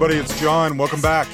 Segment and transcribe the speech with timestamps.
[0.00, 0.78] Everybody, it's John.
[0.78, 1.26] Welcome back.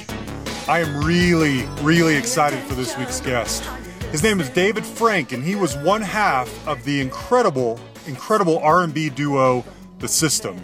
[0.67, 3.63] I am really, really excited for this week's guest.
[4.11, 9.11] His name is David Frank, and he was one half of the incredible, incredible R&B
[9.11, 9.63] duo,
[9.99, 10.59] The System.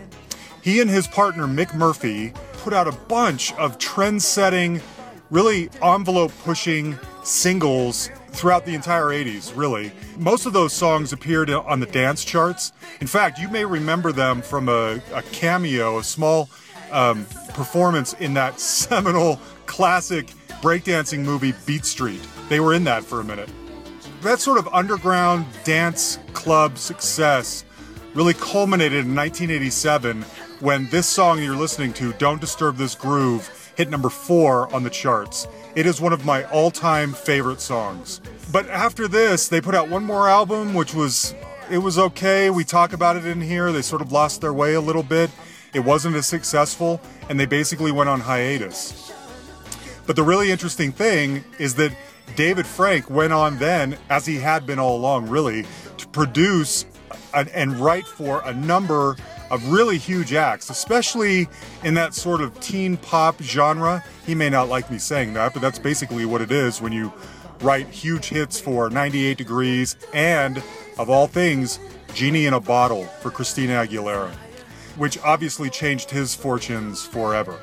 [0.63, 4.81] He and his partner Mick Murphy put out a bunch of trend-setting,
[5.29, 9.91] really envelope-pushing singles throughout the entire 80s, really.
[10.17, 12.73] Most of those songs appeared on the dance charts.
[12.99, 16.49] In fact, you may remember them from a, a cameo, a small
[16.91, 20.27] um, performance in that seminal classic
[20.61, 22.21] breakdancing movie Beat Street.
[22.49, 23.49] They were in that for a minute.
[24.21, 27.65] That sort of underground dance club success
[28.13, 30.23] really culminated in 1987
[30.59, 34.89] when this song you're listening to, Don't Disturb This Groove, hit number four on the
[34.91, 35.47] charts.
[35.75, 38.21] It is one of my all time favorite songs.
[38.51, 41.33] But after this, they put out one more album, which was,
[41.71, 42.49] it was okay.
[42.51, 43.71] We talk about it in here.
[43.71, 45.31] They sort of lost their way a little bit.
[45.73, 49.13] It wasn't as successful, and they basically went on hiatus.
[50.05, 51.95] But the really interesting thing is that
[52.35, 55.65] David Frank went on then, as he had been all along, really,
[55.97, 56.85] to produce
[57.33, 59.15] and write for a number
[59.49, 61.47] of really huge acts, especially
[61.83, 64.03] in that sort of teen pop genre.
[64.25, 67.11] He may not like me saying that, but that's basically what it is when you
[67.61, 70.61] write huge hits for 98 Degrees and,
[70.97, 71.79] of all things,
[72.13, 74.33] Genie in a Bottle for Christina Aguilera
[75.01, 77.59] which obviously changed his fortunes forever.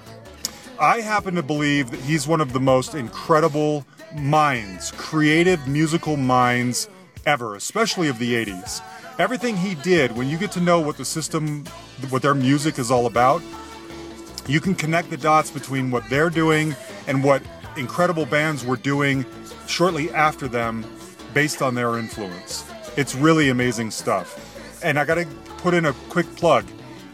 [0.81, 6.89] I happen to believe that he's one of the most incredible minds, creative musical minds
[7.27, 8.83] ever, especially of the 80s.
[9.21, 11.65] Everything he did, when you get to know what the system,
[12.11, 13.41] what their music is all about,
[14.49, 16.75] you can connect the dots between what they're doing
[17.07, 17.41] and what
[17.77, 19.25] incredible bands were doing
[19.69, 20.85] shortly after them
[21.35, 22.69] based on their influence.
[22.97, 24.83] It's really amazing stuff.
[24.83, 25.27] And I got to
[25.59, 26.65] put in a quick plug.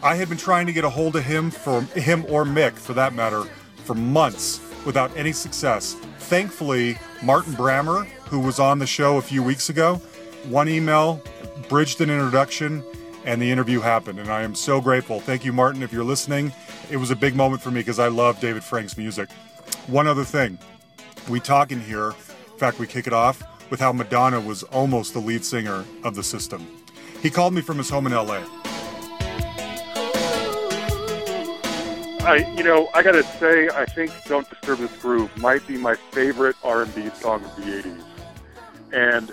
[0.05, 2.93] I had been trying to get a hold of him for him or Mick, for
[2.93, 3.41] that matter,
[3.85, 5.95] for months without any success.
[6.19, 9.95] Thankfully, Martin Brammer, who was on the show a few weeks ago,
[10.47, 11.23] one email,
[11.69, 12.83] bridged an introduction,
[13.25, 14.19] and the interview happened.
[14.19, 15.19] And I am so grateful.
[15.19, 16.53] Thank you, Martin, if you're listening.
[16.91, 19.31] It was a big moment for me because I love David Frank's music.
[19.87, 20.59] One other thing
[21.27, 25.13] we talk in here, in fact, we kick it off with how Madonna was almost
[25.13, 26.67] the lead singer of the system.
[27.23, 28.43] He called me from his home in LA.
[32.25, 35.95] I, you know, I gotta say, I think "Don't Disturb This Groove" might be my
[36.11, 38.03] favorite R&B song of the '80s,
[38.91, 39.31] and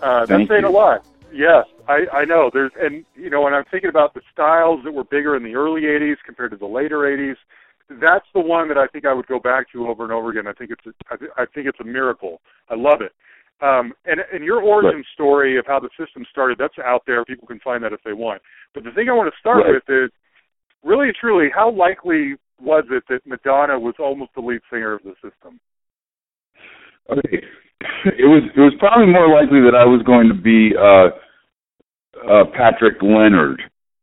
[0.00, 1.04] uh, that's saying a lot.
[1.32, 2.48] Yes, I, I know.
[2.52, 5.56] There's, and you know, when I'm thinking about the styles that were bigger in the
[5.56, 7.36] early '80s compared to the later '80s,
[8.00, 10.46] that's the one that I think I would go back to over and over again.
[10.46, 12.40] I think it's, a, I, I think it's a miracle.
[12.68, 13.12] I love it.
[13.60, 15.04] Um, and and your origin right.
[15.12, 17.24] story of how the system started, that's out there.
[17.24, 18.40] People can find that if they want.
[18.72, 19.74] But the thing I want to start right.
[19.74, 20.10] with is
[20.84, 25.14] really truly, how likely was it that Madonna was almost the lead singer of the
[25.14, 25.58] system?
[27.10, 27.42] Okay.
[28.04, 31.16] It was it was probably more likely that I was going to be uh
[32.28, 33.62] uh Patrick Leonard.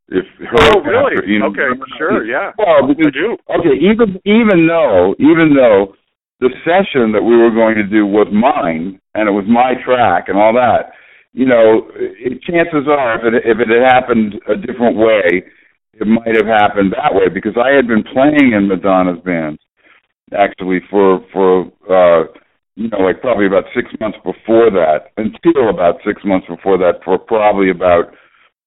[0.09, 1.15] If her oh really?
[1.15, 2.51] Patrick, you know, okay, sure, yeah.
[2.57, 3.13] Well, because.
[3.13, 5.93] Okay, even even though even though
[6.39, 10.25] the session that we were going to do was mine and it was my track
[10.27, 10.93] and all that,
[11.33, 15.45] you know, it, chances are if it if it had happened a different way,
[15.99, 19.59] it might have happened that way because I had been playing in Madonna's bands
[20.35, 22.27] actually for for uh
[22.75, 27.01] you know like probably about six months before that until about six months before that
[27.03, 28.13] for probably about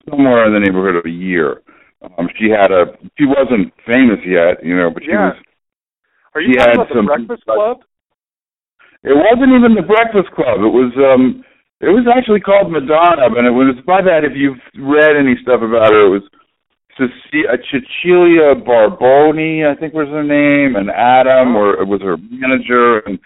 [0.09, 1.63] somewhere in the neighborhood of a year.
[2.19, 5.31] Um she had a she wasn't famous yet, you know, but she yeah.
[5.31, 5.39] was
[6.35, 7.79] Are you talking about the some, Breakfast Club?
[9.03, 10.67] It wasn't even the Breakfast Club.
[10.67, 11.45] It was um
[11.81, 15.65] it was actually called Madonna, and it was by that if you've read any stuff
[15.65, 16.27] about her, it was
[17.01, 23.19] Cecilia Barboni, I think was her name, and Adam or was her manager, and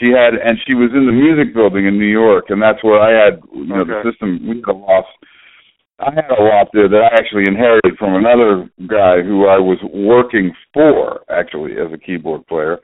[0.00, 3.00] she had and she was in the music building in New York, and that's where
[3.00, 3.92] I had you know okay.
[3.92, 4.46] the system.
[4.46, 5.06] We had a loss.
[5.98, 9.78] I had a lot there that I actually inherited from another guy who I was
[9.94, 12.78] working for actually as a keyboard player,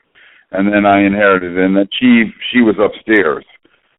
[0.51, 3.45] and then I inherited it, and that she she was upstairs.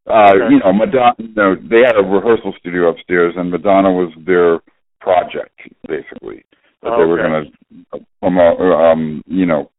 [0.06, 0.50] Uh, okay.
[0.50, 1.14] You know, Madonna.
[1.18, 4.58] You know, they had a rehearsal studio upstairs, and Madonna was their
[5.04, 6.42] project, basically.
[6.82, 7.02] That okay.
[7.02, 7.52] they were going
[7.92, 9.70] to promote, um, you know,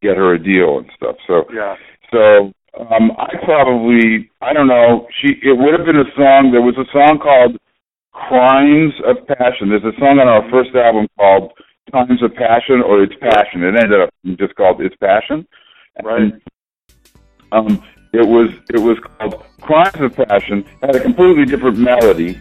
[0.00, 1.16] get her a deal and stuff.
[1.26, 1.74] So, yeah.
[2.10, 5.06] So um, I probably, I don't know.
[5.20, 6.50] She, it would have been a song.
[6.52, 7.58] There was a song called
[8.12, 11.52] "Crimes of Passion." There's a song on our first album called
[11.92, 15.46] "Times of Passion" or "It's Passion." It ended up just called "It's Passion."
[16.02, 16.22] Right.
[16.22, 16.40] And,
[17.52, 17.82] um,
[18.12, 22.40] it was it was called "Crimes of Passion." Had a completely different melody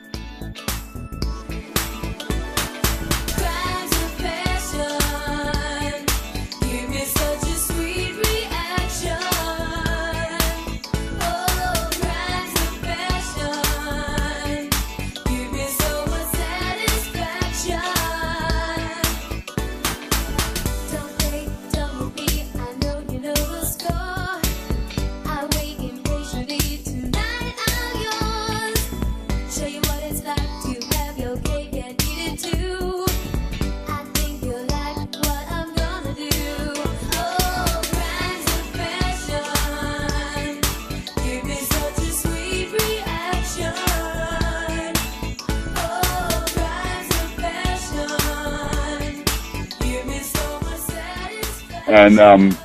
[52.10, 52.58] and um,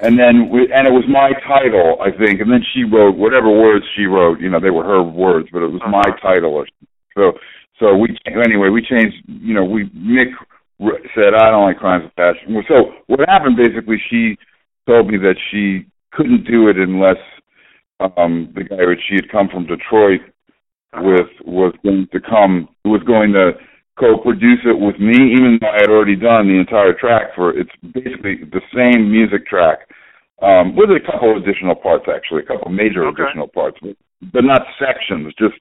[0.00, 3.50] and then we, and it was my title, I think, and then she wrote whatever
[3.50, 4.40] words she wrote.
[4.40, 5.90] You know, they were her words, but it was uh-huh.
[5.90, 6.54] my title.
[6.54, 6.66] Or
[7.14, 7.32] so
[7.80, 9.16] so we anyway we changed.
[9.26, 10.30] You know, we Mick
[11.14, 12.62] said I don't like crimes of passion.
[12.68, 14.00] So what happened basically?
[14.10, 14.36] She
[14.86, 17.18] told me that she couldn't do it unless
[18.16, 20.20] um the guy which she had come from Detroit
[20.98, 23.52] with was going to come was going to
[23.98, 27.70] co-produce it with me, even though I had already done the entire track for it's
[27.82, 29.86] basically the same music track,
[30.42, 33.22] um, with a couple additional parts actually, a couple major okay.
[33.22, 33.96] additional parts, but,
[34.32, 35.58] but not sections, just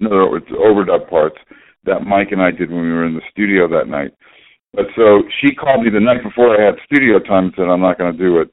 [0.00, 1.36] in other words, overdub parts
[1.84, 4.12] that Mike and I did when we were in the studio that night.
[4.74, 7.80] But so she called me the night before I had studio time and said I'm
[7.80, 8.50] not going to do it.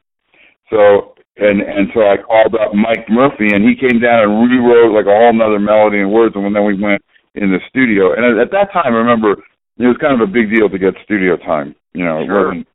[0.69, 4.93] So and and so I called up Mike Murphy and he came down and rewrote
[4.93, 7.01] like a whole another melody and words and then we went
[7.37, 8.13] in the studio.
[8.13, 9.33] And at, at that time, I remember
[9.77, 11.75] it was kind of a big deal to get studio time.
[11.93, 12.67] You know, it wasn't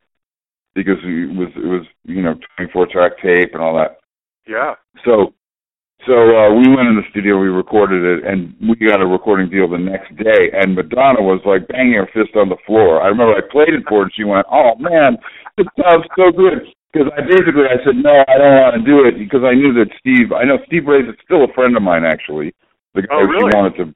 [0.74, 3.98] because it was it was you know 24 track tape and all that.
[4.46, 4.74] Yeah.
[5.04, 5.34] So
[6.06, 9.46] so uh, we went in the studio, we recorded it, and we got a recording
[9.46, 10.50] deal the next day.
[10.50, 12.98] And Madonna was like banging her fist on the floor.
[13.02, 15.18] I remember I played it for her, and she went, "Oh man,
[15.58, 19.06] it sounds so good." Because I basically I said no, I don't want to do
[19.06, 20.34] it because I knew that Steve.
[20.34, 22.52] I know Steve Bray's is still a friend of mine actually.
[22.94, 23.48] The guy oh, really?
[23.48, 23.86] she wanted to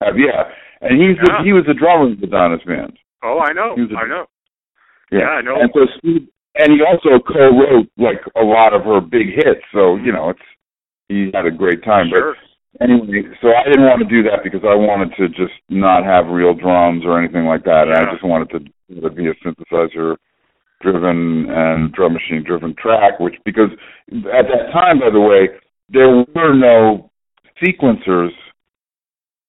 [0.00, 0.50] have, yeah,
[0.80, 1.38] and he's yeah.
[1.38, 2.98] the, he was the drummer in Madonna's band.
[3.22, 4.26] Oh, I know, a, I know.
[5.12, 5.18] Yeah.
[5.18, 5.56] yeah, I know.
[5.60, 9.64] And so Steve, and he also co-wrote like a lot of her big hits.
[9.72, 10.04] So mm-hmm.
[10.06, 10.48] you know, it's
[11.08, 12.08] he had a great time.
[12.10, 12.34] Sure.
[12.78, 16.04] But anyway, so I didn't want to do that because I wanted to just not
[16.04, 17.90] have real drums or anything like that.
[17.90, 18.06] Yeah.
[18.06, 20.16] I just wanted to, to be a synthesizer
[20.80, 23.70] driven and drum machine driven track, which because
[24.10, 25.48] at that time, by the way,
[25.88, 27.10] there were no
[27.62, 28.30] sequencers.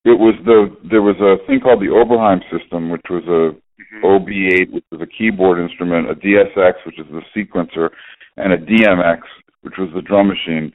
[0.04, 4.06] It was the there was a thing called the Oberheim system, which was a mm-hmm.
[4.06, 7.90] OB8, which was a keyboard instrument, a DSX, which is the sequencer,
[8.38, 9.20] and a DMX,
[9.62, 10.74] which was the drum machine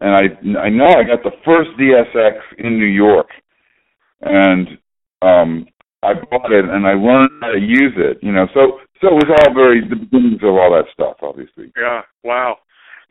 [0.00, 3.28] and I I know I got the first DSX in New York,
[4.20, 4.68] and
[5.22, 5.66] um,
[6.02, 8.18] I bought it and I learned how to use it.
[8.22, 11.72] You know, so so it was all very the beginnings of all that stuff, obviously.
[11.76, 12.02] Yeah.
[12.24, 12.58] Wow.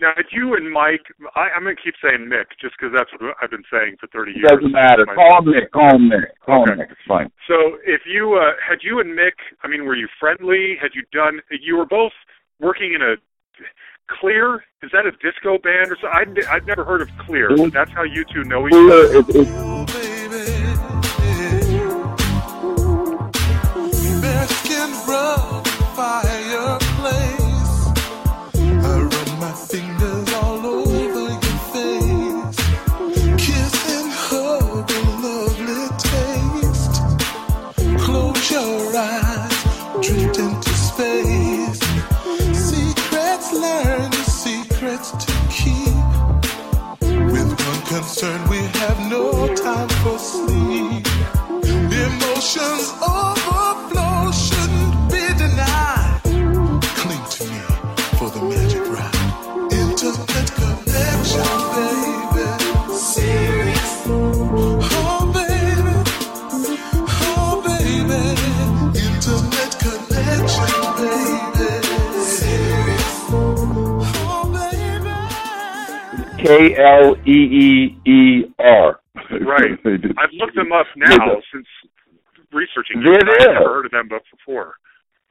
[0.01, 1.05] Now, did you and Mike?
[1.35, 4.33] I, I'm gonna keep saying Mick just because that's what I've been saying for 30
[4.33, 4.49] years.
[4.49, 5.05] Doesn't matter.
[5.05, 5.69] Call him Mick.
[5.69, 6.33] Call him Mick.
[6.43, 6.73] Call okay.
[6.73, 6.89] Mick.
[6.89, 7.29] It's fine.
[7.47, 10.75] So, if you uh, had you and Mick, I mean, were you friendly?
[10.81, 11.39] Had you done?
[11.51, 12.13] You were both
[12.59, 13.15] working in a
[14.09, 16.43] Kleeer is that a disco band or something?
[16.43, 17.71] I'd, I'd never heard of Kleeer.
[17.71, 19.71] That's how you two know each other.
[27.01, 27.40] concerned,
[52.53, 56.19] Emotions overflow shouldn't be denied.
[56.99, 57.59] Cling to me
[58.17, 59.71] for the magic ride.
[59.71, 62.47] Intimate connection, baby.
[62.93, 64.03] Serious.
[64.83, 65.95] Oh, baby.
[67.23, 68.21] Oh, baby.
[68.99, 71.71] Intimate connection, baby.
[72.21, 73.15] Serious.
[74.27, 76.43] Oh, baby.
[76.43, 79.79] K L E E Right.
[80.17, 81.67] I've looked them up now since
[82.53, 83.03] researching.
[83.03, 83.57] There.
[83.57, 84.75] I've heard of them before.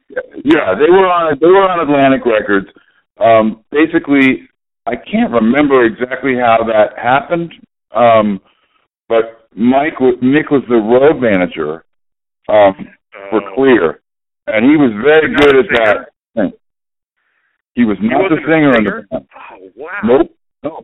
[0.08, 2.66] Yeah, they were on they were on Atlantic Records.
[3.20, 4.48] Um, basically,
[4.86, 7.52] I can't remember exactly how that happened,
[7.94, 8.40] um,
[9.08, 11.84] but Mike Nick was the road manager
[12.48, 12.74] um,
[13.30, 13.54] for oh.
[13.54, 14.00] Kleeer,
[14.46, 16.10] and he was very good at that.
[17.74, 19.26] He was not he the singer, singer in the band.
[19.32, 20.00] Oh wow!
[20.04, 20.36] Nope.
[20.64, 20.80] No,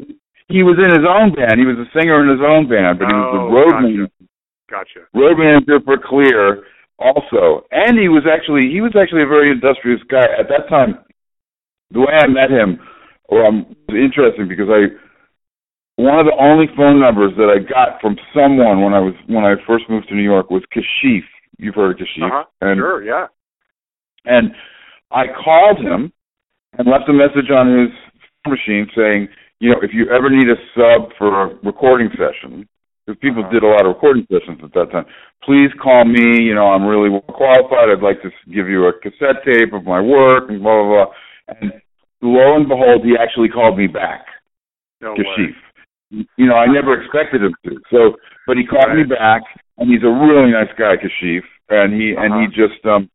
[0.49, 1.59] he was in his own band.
[1.59, 3.83] He was a singer in his own band, but he was the oh, road gotcha.
[3.83, 4.09] manager.
[4.71, 5.07] Gotcha.
[5.15, 6.63] Road manager for Kleeer
[6.99, 7.67] also.
[7.71, 10.25] And he was actually he was actually a very industrious guy.
[10.39, 10.99] At that time,
[11.91, 12.81] the way I met him
[13.33, 14.95] um, was interesting because I
[15.97, 19.45] one of the only phone numbers that I got from someone when I was when
[19.45, 21.23] I first moved to New York was Kashif.
[21.59, 22.27] You've heard of Kashif.
[22.27, 22.45] Uh-huh.
[22.61, 23.27] And, sure, yeah.
[24.25, 24.51] And
[25.11, 26.13] I called him
[26.79, 27.91] and left a message on his
[28.47, 29.29] machine saying,
[29.61, 32.69] you know, if you ever need a sub for a recording session,
[33.07, 33.53] because people uh-huh.
[33.53, 35.07] did a lot of recording sessions at that time,
[35.45, 36.43] please call me.
[36.43, 37.89] You know, I'm really well qualified.
[37.89, 41.13] I'd like to give you a cassette tape of my work and blah blah blah.
[41.49, 41.73] And
[42.23, 44.27] lo and behold, he actually called me back.
[45.01, 45.55] No Kashif.
[46.11, 47.79] You know, I never expected him to.
[47.91, 48.99] So, but he called right.
[48.99, 49.43] me back,
[49.79, 51.43] and he's a really nice guy, Kashif.
[51.69, 52.25] And he uh-huh.
[52.25, 53.09] and he just um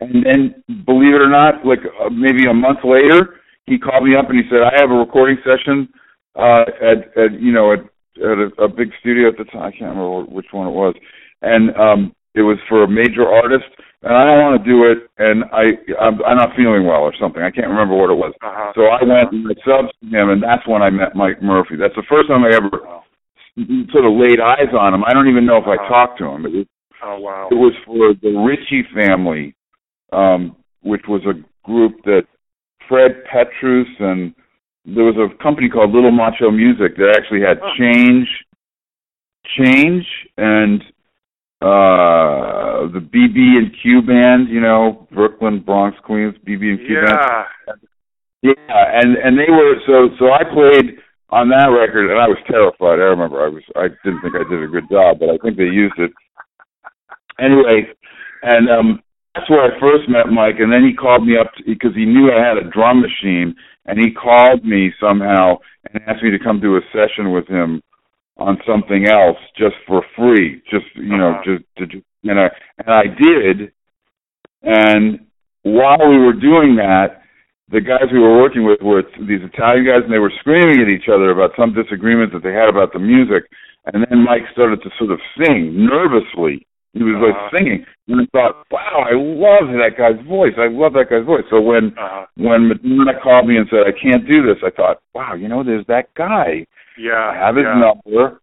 [0.00, 4.16] And then, believe it or not, like uh, maybe a month later, he called me
[4.16, 5.88] up and he said, "I have a recording session
[6.34, 7.80] uh, at, at you know at,
[8.20, 9.62] at a, a big studio at the time.
[9.62, 10.94] I can't remember which one it was,
[11.42, 13.66] and um, it was for a major artist,
[14.02, 15.64] and I don't want to do it, and I
[16.00, 17.42] I'm, I'm not feeling well or something.
[17.42, 18.32] I can't remember what it was.
[18.42, 18.72] Uh-huh.
[18.74, 21.76] So I went and I subbed to him, and that's when I met Mike Murphy.
[21.76, 22.70] That's the first time I ever
[23.92, 25.04] sort of laid eyes on him.
[25.04, 25.88] I don't even know if I Uh-huh.
[25.88, 26.46] talked to him.
[26.46, 26.66] It was
[27.02, 27.48] Oh wow.
[27.50, 29.54] it was for the Ritchie family,
[30.12, 31.34] um, which was a
[31.66, 32.24] group that
[32.88, 34.34] Fred Petrus and
[34.84, 37.60] there was a company called Little Macho Music that actually had.
[37.78, 38.28] Change,
[39.58, 40.06] Change,
[40.36, 40.82] and
[41.62, 44.48] uh the BB and Q band.
[44.48, 47.18] You know, Brooklyn, Bronx, Queens, BB and Q band.
[47.18, 47.74] Yeah.
[48.42, 50.96] Yeah, and and they were so so I played
[51.28, 52.96] on that record and I was terrified.
[52.96, 55.58] I remember I was I didn't think I did a good job, but I think
[55.58, 56.10] they used it.
[57.38, 57.92] Anyway,
[58.42, 59.02] and um
[59.34, 62.32] that's where I first met Mike and then he called me up because he knew
[62.32, 63.54] I had a drum machine
[63.86, 65.56] and he called me somehow
[65.92, 67.82] and asked me to come do a session with him
[68.36, 71.56] on something else just for free, just you know, Uh-huh.
[71.76, 73.72] just to you know, and I did.
[74.62, 75.20] And
[75.62, 77.22] while we were doing that,
[77.70, 80.88] the guys we were working with were these Italian guys, and they were screaming at
[80.88, 83.44] each other about some disagreement that they had about the music.
[83.86, 86.66] And then Mike started to sort of sing nervously.
[86.92, 87.56] He was like Uh-huh.
[87.56, 90.54] singing, and I thought, "Wow, I love that guy's voice.
[90.58, 92.26] I love that guy's voice." So when Uh-huh.
[92.36, 95.62] when Madonna called me and said, "I can't do this," I thought, "Wow, you know,
[95.62, 96.66] there's that guy.
[96.98, 97.30] Yeah.
[97.30, 97.78] I have his yeah.
[97.78, 98.40] number."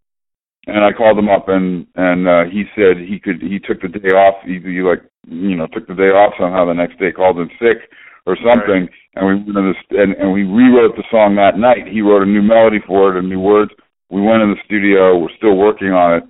[0.67, 3.41] And I called him up, and and uh, he said he could.
[3.41, 4.35] He took the day off.
[4.43, 6.65] He, he like you know took the day off somehow.
[6.65, 7.89] The next day called in sick
[8.25, 11.87] or something, and we went in this and, and we rewrote the song that night.
[11.87, 13.71] He wrote a new melody for it and new words.
[14.09, 15.17] We went in the studio.
[15.17, 16.23] We're still working on it,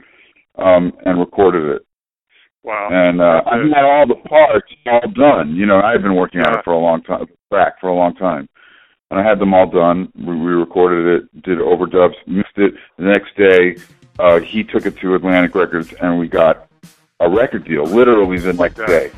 [0.59, 1.86] um, and recorded it.
[2.63, 2.89] Wow.
[2.91, 3.75] And uh, I That's it.
[3.75, 5.55] had all the parts all done.
[5.55, 8.13] You know, I've been working on it for a long time, back for a long
[8.15, 8.49] time,
[9.09, 10.11] and I had them all done.
[10.15, 12.73] We, we recorded it, did overdubs, mixed it.
[12.97, 13.77] The next day,
[14.19, 16.69] uh, he took it to Atlantic Records, and we got
[17.19, 17.83] a record deal.
[17.83, 19.11] Literally the next day.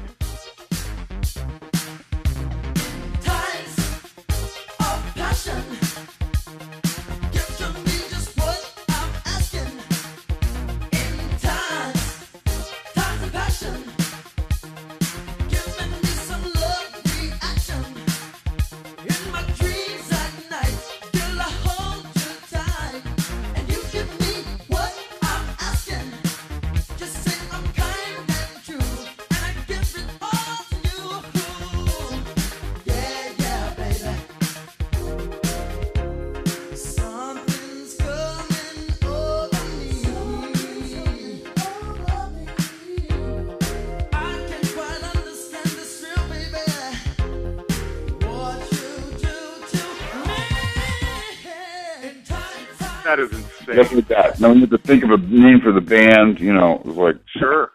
[54.39, 56.39] Now we had to think of a name for the band.
[56.39, 57.72] You know, it was like Sure.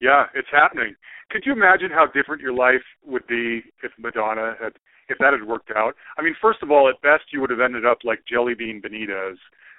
[0.00, 0.94] Yeah, it's happening.
[1.30, 4.72] Could you imagine how different your life would be if Madonna had,
[5.08, 5.94] if that had worked out?
[6.18, 9.36] I mean, first of all, at best, you would have ended up like Jellybean Benitez,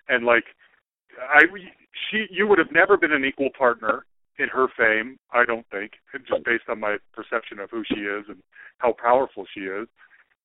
[0.09, 0.45] and like,
[1.21, 1.41] I,
[2.09, 4.05] she, you would have never been an equal partner
[4.39, 5.17] in her fame.
[5.31, 5.91] I don't think,
[6.27, 8.41] just based on my perception of who she is and
[8.79, 9.87] how powerful she is.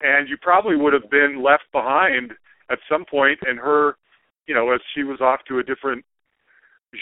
[0.00, 2.32] And you probably would have been left behind
[2.70, 3.96] at some point, and her,
[4.48, 6.04] you know, as she was off to a different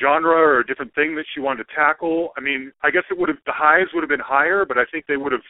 [0.03, 2.31] genre or a different thing that she wanted to tackle.
[2.37, 4.85] I mean, I guess it would have the highs would have been higher, but I
[4.91, 5.47] think they would have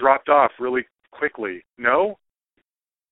[0.00, 1.62] dropped off really quickly.
[1.76, 2.18] No?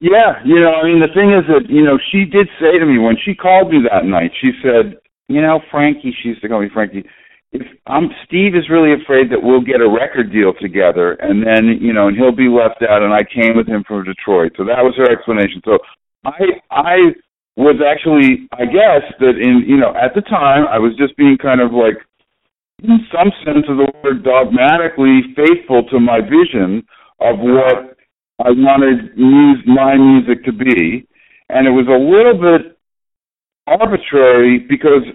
[0.00, 2.87] Yeah, you know, I mean, the thing is that, you know, she did say to
[2.87, 4.97] me when she called me that night, she said,
[5.28, 7.04] you know, Frankie, she used to call me Frankie,
[7.52, 11.78] if I'm Steve is really afraid that we'll get a record deal together and then,
[11.81, 14.52] you know, and he'll be left out and I came with him from Detroit.
[14.57, 15.62] So that was her explanation.
[15.64, 15.78] So
[16.26, 16.97] I I
[17.57, 21.39] was actually I guess that in you know, at the time I was just being
[21.39, 21.99] kind of like
[22.83, 26.83] in some sense of the word dogmatically faithful to my vision
[27.21, 27.97] of what
[28.41, 29.17] I wanted
[29.67, 31.07] my music to be,
[31.49, 32.77] and it was a little bit
[33.67, 35.07] arbitrary because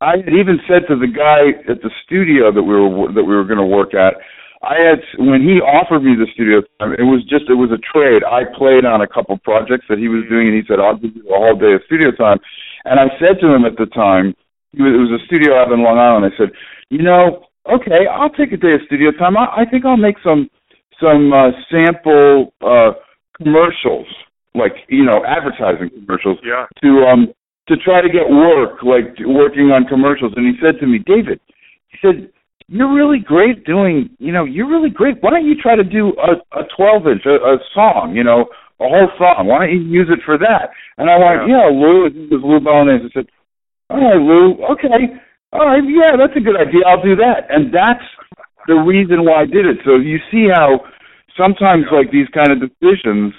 [0.00, 3.34] I had even said to the guy at the studio that we were that we
[3.34, 4.14] were going to work at,
[4.62, 7.80] I had when he offered me the studio time, it was just it was a
[7.92, 8.24] trade.
[8.24, 11.14] I played on a couple projects that he was doing, and he said I'll give
[11.14, 12.38] you a whole day of studio time,
[12.84, 14.34] and I said to him at the time,
[14.72, 16.24] he was, it was a studio out in Long Island.
[16.26, 16.50] I said,
[16.90, 19.36] you know, okay, I'll take a day of studio time.
[19.36, 20.48] I, I think I'll make some
[21.00, 22.92] some uh, sample uh,
[23.36, 24.06] commercials,
[24.54, 26.66] like you know, advertising commercials Yeah.
[26.82, 27.32] to um
[27.68, 30.32] to try to get work, like working on commercials.
[30.36, 31.40] And he said to me, David,
[31.88, 32.30] he said,
[32.68, 35.22] you're really great doing, you know, you're really great.
[35.22, 38.46] Why don't you try to do a, a 12 inch, a, a song, you know,
[38.80, 39.46] a whole song?
[39.46, 40.70] Why don't you use it for that?
[40.98, 43.06] And I went, yeah, yeah Lou, this is Lou Bolognese.
[43.06, 43.26] I said,
[43.90, 45.14] all right, Lou, okay.
[45.52, 46.82] All right, yeah, that's a good idea.
[46.86, 47.46] I'll do that.
[47.48, 48.02] And that's
[48.66, 49.78] the reason why I did it.
[49.84, 50.82] So you see how
[51.38, 53.32] sometimes like these kind of decisions,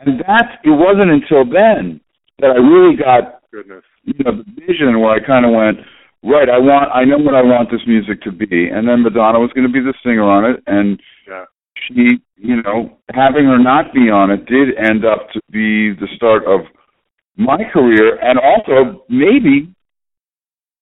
[0.00, 2.00] and that, it wasn't until then
[2.40, 3.84] that I really got, Goodness.
[4.04, 5.84] you know, the vision where I kind of went,
[6.22, 9.38] right, I want, I know what I want this music to be, and then Madonna
[9.40, 11.44] was going to be the singer on it, and yeah.
[11.88, 16.08] she, you know, having her not be on it did end up to be the
[16.16, 16.60] start of
[17.36, 19.72] my career, and also maybe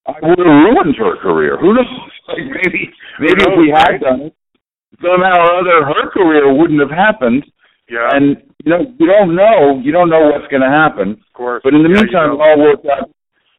[0.07, 1.59] I would have ruined her career.
[1.61, 1.87] Who knows?
[2.29, 4.01] Like maybe, maybe knows, if we had right?
[4.03, 4.35] done it,
[5.01, 7.43] somehow or other, her career wouldn't have happened.
[7.89, 8.05] Yeah.
[8.13, 11.13] And you know, you don't know, you don't know what's going to happen.
[11.13, 11.63] of course.
[11.65, 13.09] But in the Yeah, meantime, it all worked out.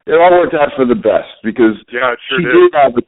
[0.08, 2.52] It all worked out for the best because Yeah, sure she did.
[2.52, 3.02] did have a,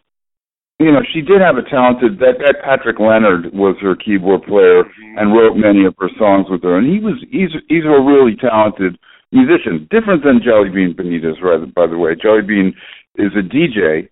[0.79, 2.19] you know, she did have a talented.
[2.19, 5.17] That that Patrick Leonard was her keyboard player Mhm.
[5.21, 8.35] and wrote many of her songs with her, and he was he's he's a really
[8.35, 8.97] talented
[9.31, 11.41] musician, different than Jellybean Benitez.
[11.41, 12.75] Rather, by the way, Jellybean
[13.15, 14.09] is a DJ,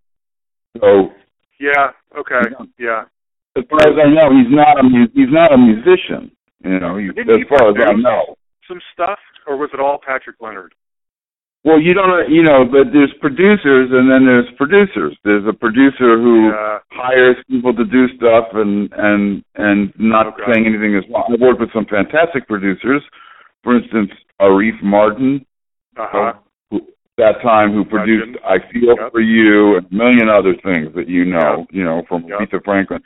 [0.80, 1.14] so
[1.60, 1.92] Yeah.
[2.18, 2.42] Okay.
[2.78, 3.06] Yeah.
[3.56, 6.32] as far as I know, he's not a mu- he's not a musician.
[6.64, 8.36] You know, he as far as I know.
[8.68, 10.74] Some stuff, or was it all Patrick Leonard?
[11.66, 15.18] Well, you don't know, you know, but there's producers and then there's producers.
[15.26, 16.80] There's a producer who Yeah.
[16.92, 20.54] hires people to do stuff and and and not Okay.
[20.54, 21.26] saying anything is wrong.
[21.34, 23.04] I've worked with some fantastic producers.
[23.64, 25.44] For instance, Arif Mardin,
[25.98, 26.34] Uh huh.
[26.72, 26.82] who,
[27.18, 28.38] that time who produced.
[28.46, 29.12] "I Feel Yep.
[29.12, 32.40] for You" and a million other things that you know, you know, from Yep.
[32.40, 33.04] Aretha Franklin.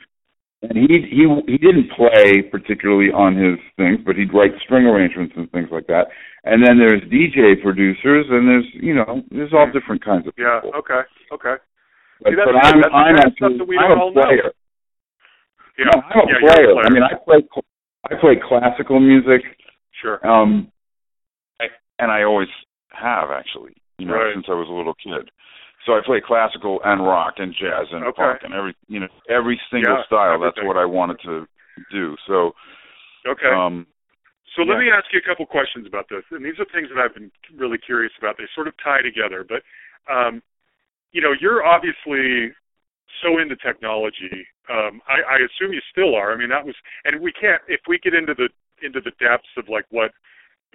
[0.68, 5.34] And he he he didn't play particularly on his things, but he'd write string arrangements
[5.36, 6.08] and things like that.
[6.44, 10.50] And then there's DJ producers, and there's you know there's all different kinds of people.
[10.64, 10.78] Yeah.
[10.78, 11.02] Okay.
[11.32, 11.56] Okay.
[12.22, 12.56] But, See, but.
[12.56, 14.22] I'm That's I'm kind of stuff actually that we I'm a all know.
[14.22, 14.52] player.
[15.78, 15.84] Yeah.
[15.92, 16.70] No, I'm a yeah, player.
[16.70, 16.86] a player.
[16.86, 17.64] I mean, I play cl-
[18.10, 19.42] I play classical music,
[20.00, 20.24] Sure.
[20.26, 20.70] um,
[21.60, 21.66] I,
[21.98, 22.48] and I always
[22.92, 24.34] have actually, you know, Right.
[24.34, 25.30] since I was a little kid.
[25.86, 28.22] So I play classical and rock and jazz and Okay.
[28.22, 30.40] punk and every, you know, every single Yeah, style.
[30.40, 31.46] That's what I wanted to
[31.90, 32.16] do.
[32.26, 32.54] So,
[33.26, 33.48] Okay.
[33.50, 33.86] um,
[34.56, 34.84] So let Yeah.
[34.84, 37.30] me ask you a couple questions about this, and these are things that I've been
[37.56, 38.36] really curious about.
[38.38, 39.62] They sort of tie together, but
[40.06, 40.42] um,
[41.12, 42.52] you know, you're obviously
[43.22, 44.46] so into technology.
[44.68, 46.32] Um, I, I assume you still are.
[46.32, 47.62] I mean, that was, and we can't.
[47.68, 48.48] If we get into the
[48.82, 50.12] into the depths of like what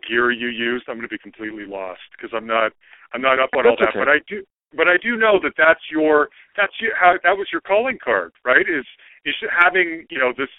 [0.07, 2.73] gear you used, I'm going to be completely lost because I'm not
[3.13, 3.89] I'm not up on all that.
[3.89, 3.99] okay.
[3.99, 4.43] But I do.
[4.75, 8.31] But I do know that that's your that's your, how that was your calling card,
[8.45, 8.67] right?
[8.69, 8.85] Is
[9.25, 10.49] is having you know this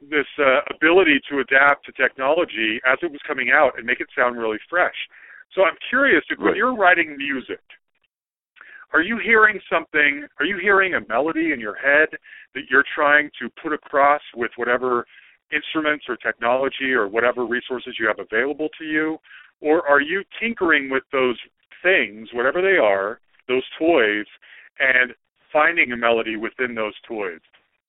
[0.00, 4.08] this uh, ability to adapt to technology as it was coming out and make it
[4.16, 4.94] sound really fresh.
[5.54, 7.60] So I'm curious if when you're writing music,
[8.92, 10.26] are you hearing something?
[10.38, 12.08] Are you hearing a melody in your head
[12.54, 15.06] that you're trying to put across with whatever
[15.52, 19.18] instruments or technology or whatever resources you have available to you?
[19.60, 21.38] Or are you tinkering with those
[21.82, 24.26] things, whatever they are, those toys,
[24.78, 25.12] and
[25.52, 27.40] finding a melody within those toys?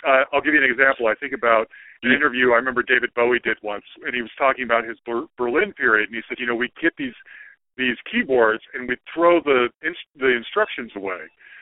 [0.05, 1.07] Uh, I'll give you an example.
[1.07, 1.67] I think about
[2.03, 5.27] an interview I remember David Bowie did once, and he was talking about his Ber-
[5.37, 7.15] Berlin period, and he said, you know, we get these
[7.75, 11.21] these keyboards and we throw the ins- the instructions away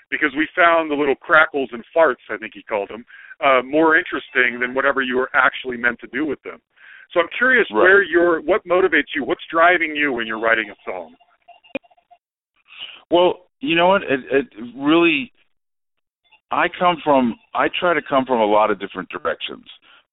[0.10, 3.06] because we found the little crackles and farts, I think he called them,
[3.39, 6.60] uh, more interesting than whatever you were actually meant to do with them.
[7.13, 7.77] So I'm curious Right.
[7.80, 11.15] where you're, what motivates you, what's driving you when you're writing a song.
[13.10, 14.04] well, you know what?
[14.04, 15.32] It, it really,
[16.52, 19.65] I come from, I try to come from a lot of different directions.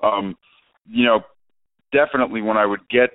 [0.02, 0.36] Um,
[0.86, 1.20] you know,
[1.92, 3.10] definitely when I would get,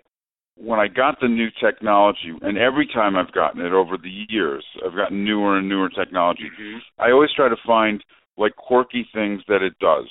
[0.55, 4.63] when I got the new technology, and every time I've gotten it over the years,
[4.85, 6.43] I've gotten newer and newer technology.
[6.45, 6.77] Mm-hmm.
[6.99, 8.03] I always try to find
[8.37, 10.09] like quirky things that it does.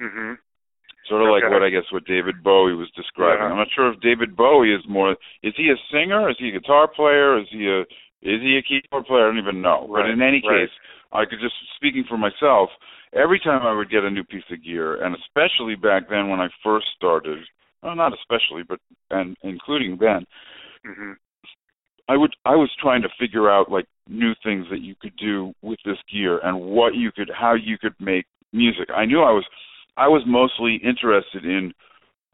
[0.00, 0.34] Mm-hmm.
[1.08, 3.42] Sort of like what I guess what David Bowie was describing.
[3.42, 3.50] Yeah.
[3.50, 5.16] I'm not sure if David Bowie is more.
[5.42, 6.30] Is he a singer?
[6.30, 7.40] Is he a guitar player?
[7.40, 7.82] Is he a
[8.22, 9.26] is he a keyboard player?
[9.26, 9.86] I don't even know.
[9.88, 10.68] Right, But in any right.
[10.68, 10.74] case,
[11.12, 12.70] I could just speaking for myself.
[13.12, 16.40] Every time I would get a new piece of gear, and especially back then when
[16.40, 17.38] I first started,
[17.82, 18.78] well, not especially, but
[19.10, 20.26] and including then,
[20.86, 21.12] Mm-hmm.
[22.08, 25.52] I would I was trying to figure out like new things that you could do
[25.62, 28.88] with this gear and what you could how you could make music.
[28.94, 29.44] I knew I was
[29.96, 31.72] I was mostly interested in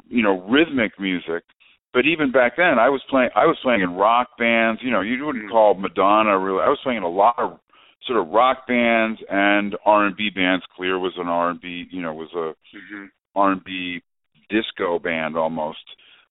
[0.09, 1.45] you know rhythmic music,
[1.93, 4.81] but even back then I was playing I was playing in rock bands.
[4.83, 5.51] You know you wouldn't Mm.
[5.51, 6.63] call Madonna really.
[6.63, 7.59] I was playing in a lot of
[8.07, 10.65] sort of rock bands and R and B bands.
[10.79, 13.05] Kleeer was an R and B you know was a Mm-hmm.
[13.39, 14.01] And B
[14.49, 15.85] disco band almost,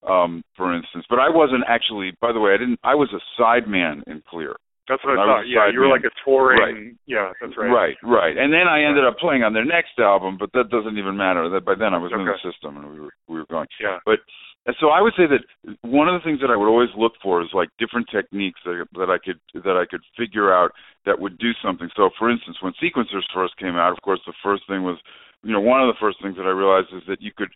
[0.09, 1.05] um, for instance.
[1.09, 2.13] But I wasn't actually.
[2.19, 2.79] By the way, I didn't.
[2.83, 4.55] I was a sideman in Kleeer.
[4.87, 5.45] That's what I, I thought.
[5.49, 6.01] Yeah, you were man.
[6.01, 6.57] like a touring.
[6.61, 6.93] Right.
[7.05, 7.69] Yeah, that's right.
[7.69, 8.37] Right, right.
[8.37, 11.49] And then I ended up playing on their next album, but that doesn't even matter.
[11.49, 13.67] That by then I was in the system and we were we were going.
[13.81, 13.97] Yeah.
[14.05, 14.19] But
[14.65, 15.43] and so I would say that
[15.81, 18.85] one of the things that I would always look for is like different techniques that
[18.93, 20.71] that I could that I could figure out
[21.05, 21.89] that would do something.
[21.95, 24.97] So for instance, when sequencers first came out, of course the first thing was
[25.43, 27.49] you know, one of the first things that I realized is that you could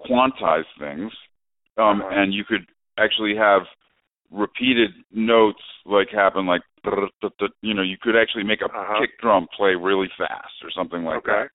[0.00, 1.12] quantize things.
[1.76, 2.10] Um Uh-huh.
[2.12, 2.66] and you could
[2.98, 3.62] actually have
[4.30, 6.62] repeated notes like happen like
[7.60, 9.00] you know, you could actually make a Uh-huh.
[9.00, 11.32] kick drum play really fast or something like Okay.
[11.32, 11.50] that.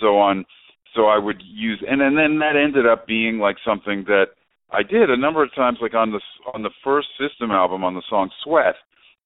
[0.00, 0.44] So on
[0.96, 4.28] so I would use and, and then that ended up being like something that
[4.70, 6.20] I did a number of times like on the
[6.52, 8.74] on the first System album on the song Sweat,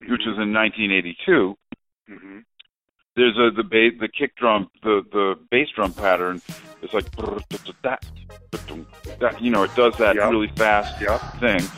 [0.00, 1.56] which was in 1982.
[2.08, 2.38] hmm
[3.16, 6.42] There's a the bass the kick drum the the bass drum pattern
[6.82, 7.06] is like
[9.20, 10.28] that you know it does that Yeah.
[10.28, 11.18] really fast Yeah.
[11.40, 11.68] thing.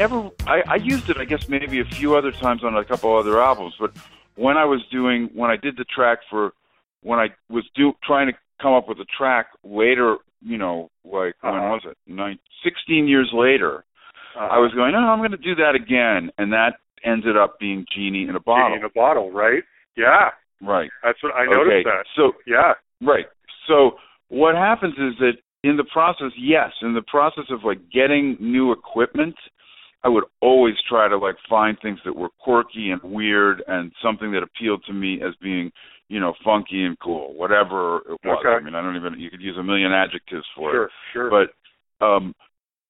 [0.00, 3.14] Never I, I used it i guess maybe a few other times on a couple
[3.16, 3.92] other albums but
[4.36, 6.52] when i was doing when i did the track for
[7.02, 11.34] when i was do trying to come up with a track later you know like
[11.42, 11.74] when Uh-huh.
[11.74, 13.84] was it Nine, 16 years later
[14.38, 16.72] i was going oh i'm going to do that again and that
[17.04, 19.62] ended up being genie in a bottle Genie in a bottle, right?
[19.96, 20.30] Yeah.
[20.62, 22.04] right That's what I noticed okay that.
[22.16, 22.74] so Yeah.
[23.02, 23.26] Right.
[23.68, 23.96] So
[24.28, 28.70] what happens is that in the process, yes, in the process of like getting new
[28.72, 29.34] equipment,
[30.02, 34.32] I would always try to like find things that were quirky and weird and something
[34.32, 35.70] that appealed to me as being,
[36.08, 38.38] you know, funky and cool, whatever it was.
[38.44, 38.48] Okay.
[38.56, 40.84] I mean, I don't even you could use a million adjectives for Sure.
[40.84, 40.90] it.
[41.12, 41.30] Sure.
[41.30, 41.46] sure.
[42.00, 42.34] But um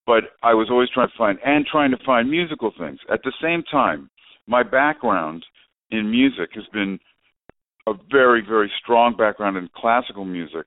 [0.05, 2.99] but I was always trying to find and trying to find musical things.
[3.11, 4.09] At the same time,
[4.47, 5.45] my background
[5.91, 6.99] in music has been
[7.87, 10.65] a very, very strong background in classical music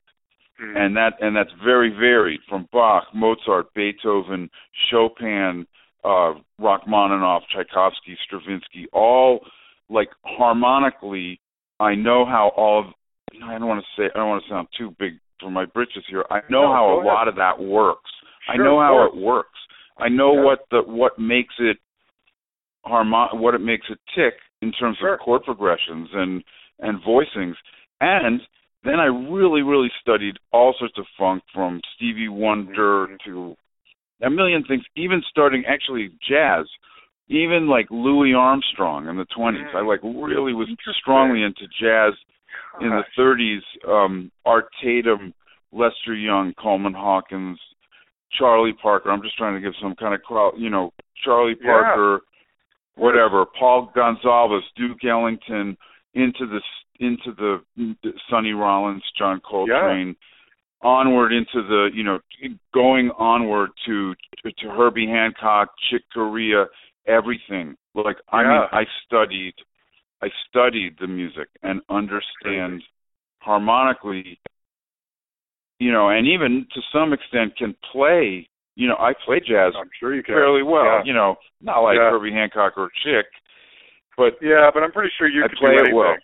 [0.60, 0.76] Mhm.
[0.76, 4.50] and that and that's very varied from Bach, Mozart, Beethoven,
[4.88, 5.66] Chopin,
[6.04, 9.40] uh, Rachmaninoff, Tchaikovsky, Stravinsky, all
[9.88, 11.40] like harmonically.
[11.80, 12.86] I know how all of.
[13.42, 14.08] I don't want to say.
[14.14, 16.24] I don't want to sound too big for my britches here.
[16.30, 17.06] I know No, how a ahead.
[17.06, 18.10] lot of that works.
[18.46, 19.58] Sure, I know how it works.
[19.98, 20.44] I know Yeah.
[20.44, 21.78] what the what makes it
[22.84, 25.14] harmon what it makes it tick in terms Sure.
[25.14, 26.44] of chord progressions and
[26.80, 27.56] and voicings.
[28.00, 28.40] And
[28.82, 33.20] then I really, really studied all sorts of funk from Stevie Wonder Mhm.
[33.24, 33.56] to
[34.22, 36.66] a million things, even starting actually jazz,
[37.28, 39.72] even like Louis Armstrong in the 20s.
[39.72, 39.74] Mm.
[39.74, 40.68] I like really was
[41.00, 42.12] strongly into jazz
[42.80, 43.60] in the 30s.
[43.88, 45.32] Um, Art Tatum,
[45.72, 47.58] Lester Young, Coleman Hawkins,
[48.38, 49.10] Charlie Parker.
[49.10, 50.92] I'm just trying to give some kind of crowd, you know,
[51.24, 51.70] Charlie Yeah.
[51.72, 52.20] Parker,
[52.96, 53.44] whatever.
[53.58, 55.76] Paul Gonsalves, Duke Ellington,
[56.14, 56.60] into the
[57.00, 60.14] into the Sonny Rollins, John Coltrane,
[60.84, 62.18] onward into the you know
[62.72, 66.66] going onward to to Herbie Hancock, Chick Corea,
[67.06, 67.74] everything.
[67.94, 69.54] Like I mean, I studied
[70.22, 72.82] I studied the music and understand
[73.38, 74.38] harmonically,
[75.78, 78.48] you know, and even to some extent can play.
[78.76, 80.34] You know, I play jazz I'm sure you can.
[80.34, 80.84] fairly well.
[80.84, 81.02] Yeah.
[81.04, 82.10] You know, not like Yeah.
[82.10, 83.26] Herbie Hancock or Chick,
[84.16, 86.16] but Yeah, but I'm pretty sure you I could play it well.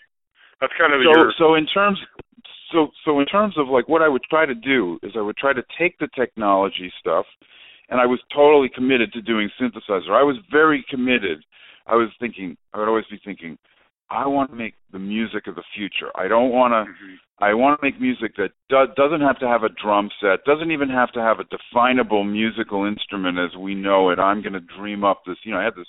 [0.61, 1.99] That's kind of so your so in terms
[2.73, 5.37] so so in terms of like what I would try to do is I would
[5.37, 7.27] try to take the technology stuff
[7.89, 10.11] and I was totally committed to doing synthesizer.
[10.11, 11.45] I was very committed.
[11.87, 13.59] I was thinking I would always be thinking
[14.11, 16.11] I want to make the music of the future.
[16.17, 17.19] I don't want to Mhm.
[17.43, 20.71] I want to make music that do, doesn't have to have a drum set, doesn't
[20.71, 24.19] even have to have a definable musical instrument as we know it.
[24.19, 25.89] I'm going to dream up this, you know, I had this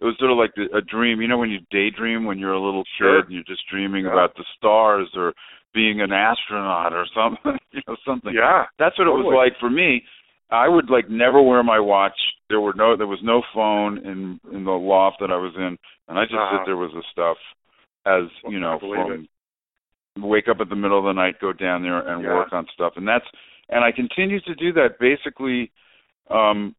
[0.00, 1.20] it was sort of like a dream.
[1.20, 3.20] You know when you daydream when you're a little Sure.
[3.20, 4.12] kid and you're just dreaming Yeah.
[4.12, 5.34] about the stars or
[5.74, 8.32] being an astronaut or something, you know, something.
[8.34, 8.66] Yeah.
[8.78, 10.04] That's what it was like for me.
[10.50, 12.18] I would like never wear my watch.
[12.48, 15.76] There were no there was no phone in in the loft that I was in
[16.08, 16.58] and I just Uh-huh.
[16.58, 17.36] sit there with the stuff
[18.06, 19.28] as, Well, you know, from
[20.18, 22.34] wake up at the middle of the night, go down there and Yeah.
[22.34, 23.26] work on stuff, and that's
[23.68, 25.70] and I continue to do that basically
[26.30, 26.74] um,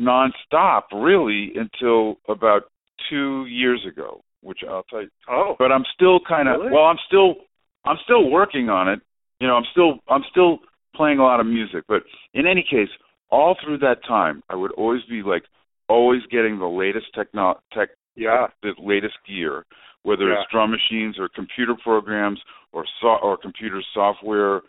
[0.00, 2.62] nonstop, really, until about
[3.08, 5.10] two years ago, which I'll tell you.
[5.28, 6.72] Oh, But I'm still kind of Really?
[6.72, 7.36] well, I'm still
[7.84, 9.00] I'm still working on it.
[9.40, 10.58] You know, I'm still I'm still
[10.94, 12.02] playing a lot of music, but
[12.34, 12.88] in any case,
[13.30, 15.44] all through that time, I would always be like
[15.88, 19.64] always getting the latest techno tech yeah, the latest gear,
[20.02, 20.40] whether Yeah.
[20.42, 22.40] it's drum machines or computer programs
[22.72, 24.62] or so, or computer software,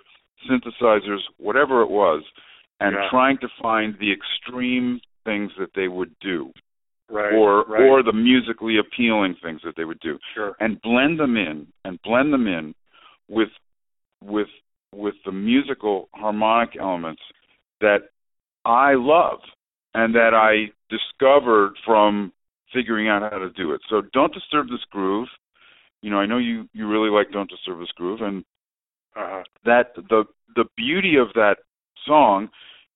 [0.48, 2.24] synthesizers, whatever it was,
[2.80, 3.10] and Yeah.
[3.10, 6.52] trying to find the extreme things that they would do,
[7.10, 7.34] right.
[7.34, 7.82] or right.
[7.82, 10.56] or the musically appealing things that they would do, sure.
[10.60, 12.74] and blend them in and blend them in
[13.30, 13.50] with
[14.24, 14.48] with
[14.94, 17.22] with the musical harmonic elements
[17.80, 18.10] that
[18.66, 19.40] I love
[19.94, 22.32] and that I discovered from
[22.74, 23.82] figuring out how to do it.
[23.90, 25.28] So don't disturb this groove.
[26.02, 28.44] You know, I know you you really like don't disturb this groove and
[29.16, 29.44] Uh-huh.
[29.66, 30.24] that the
[30.56, 31.58] the beauty of that
[32.06, 32.50] song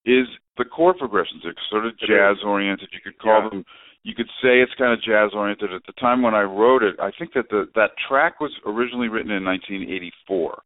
[0.06, 1.42] is the chord progressions.
[1.44, 2.90] They're sort of jazz oriented.
[2.94, 3.50] You could call Yeah.
[3.50, 3.66] them
[4.06, 5.74] you could say it's kind of jazz oriented.
[5.74, 9.08] At the time when I wrote it, I think that the that track was originally
[9.10, 10.62] written in 1984.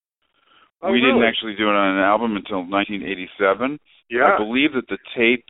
[0.82, 3.80] Oh, we didn't actually do it on an album until 1987.
[4.10, 4.36] Yeah.
[4.36, 5.46] I believe that the tape,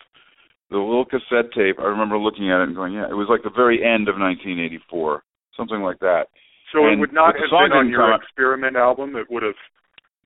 [0.69, 3.41] the little cassette tape, I remember looking at it and going, yeah, it was like
[3.41, 5.23] the very end of 1984,
[5.57, 6.27] something like that.
[6.71, 9.15] so it would not have been on your out- experiment album.
[9.15, 9.57] It would have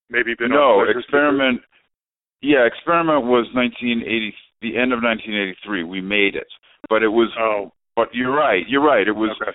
[0.09, 1.61] maybe been no, experiment.
[2.43, 5.83] Yeah, experiment was 1980, the end of 1983.
[5.83, 6.47] We made it,
[6.89, 7.29] but it was.
[7.39, 8.67] Oh, But you're right.
[8.67, 9.07] You're right.
[9.07, 9.31] It was.
[9.41, 9.51] okay.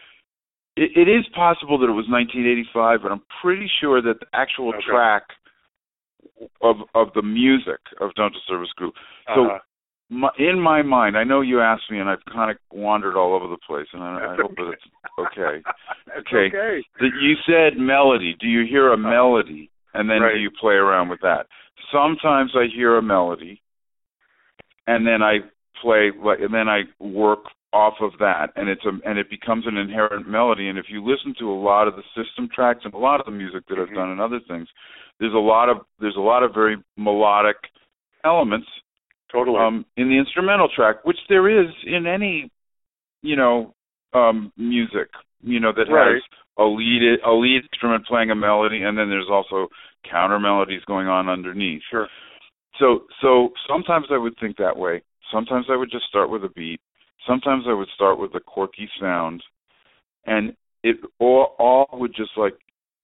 [0.76, 4.70] It, it is possible that it was 1985, but I'm pretty sure that the actual
[4.70, 4.86] Okay.
[4.88, 5.24] track
[6.62, 8.34] of of the music of Don't
[8.76, 8.92] Groove.
[9.34, 9.58] So Uh-huh.
[10.08, 13.34] my, in my mind, I know you asked me, and I've kind of wandered all
[13.34, 14.84] over the place, and I, I hope that it's
[15.18, 15.62] okay.
[16.16, 16.46] Okay.
[16.48, 16.82] okay.
[17.00, 18.34] That you said melody.
[18.40, 20.34] Do you hear a melody, and then Right.
[20.34, 21.46] do you play around with that?
[21.92, 23.62] Sometimes I hear a melody,
[24.86, 25.38] and then I
[25.82, 29.66] play like, and then I work off of that, and it's a and it becomes
[29.66, 30.68] an inherent melody.
[30.68, 33.26] And if you listen to a lot of the system tracks and a lot of
[33.26, 33.94] the music that I've Mhm.
[33.94, 34.68] done and other things,
[35.18, 37.56] there's a lot of there's a lot of very melodic
[38.24, 38.68] elements
[39.30, 39.58] Totally.
[39.58, 42.50] um, in the instrumental track, which there is in any,
[43.22, 43.74] you know,
[44.14, 45.10] um, music,
[45.42, 46.14] you know, that Right.
[46.14, 46.22] has
[46.56, 49.68] a lead a lead instrument playing a melody, and then there's also
[50.08, 51.82] counter melodies going on underneath.
[51.90, 52.08] sure.
[52.78, 55.02] So so sometimes I would think that way.
[55.32, 56.80] Sometimes I would just start with a beat.
[57.26, 59.42] Sometimes I would start with a quirky sound,
[60.26, 62.54] and it all all would just like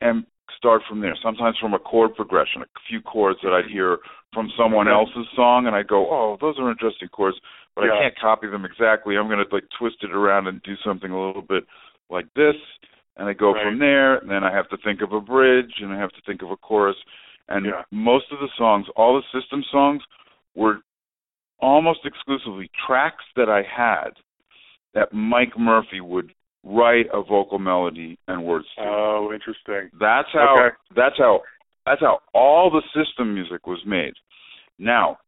[0.00, 0.24] and
[0.56, 1.16] start from there.
[1.22, 3.98] Sometimes from a chord progression, a few chords that I'd hear
[4.32, 7.38] from someone else's song, and I go, "Oh, those are interesting chords,"
[7.74, 7.94] but Yeah.
[7.94, 9.16] I can't copy them exactly.
[9.16, 11.64] I'm going to like twist it around and do something a little bit
[12.10, 12.56] like this,
[13.16, 13.64] and I go Right.
[13.64, 14.16] from there.
[14.16, 16.50] And then I have to think of a bridge, and I have to think of
[16.50, 16.96] a chorus.
[17.48, 17.84] And Yeah.
[17.90, 20.02] most of the songs, all the system songs,
[20.54, 20.80] were
[21.58, 24.18] almost exclusively tracks that I had
[24.92, 28.82] that Mike Murphy would write a vocal melody and words to.
[28.82, 29.90] Oh, interesting.
[29.94, 30.76] That's how Okay.
[30.94, 31.42] that's how
[31.84, 34.14] that's how all the system music was made.
[34.78, 35.18] Now,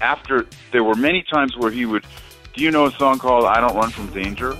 [0.00, 2.06] after there were many times where he would
[2.54, 4.52] do you know a song called I Don't Run from Danger?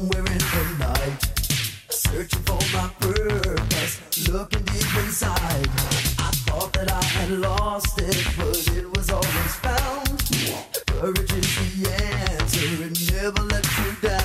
[0.00, 1.20] Somewhere in the night,
[1.90, 5.68] searching for my purpose, looking deep inside.
[6.18, 10.18] I thought that I had lost it, but it was always found.
[10.86, 11.90] Courage is the
[12.30, 14.19] answer, it never lets you down.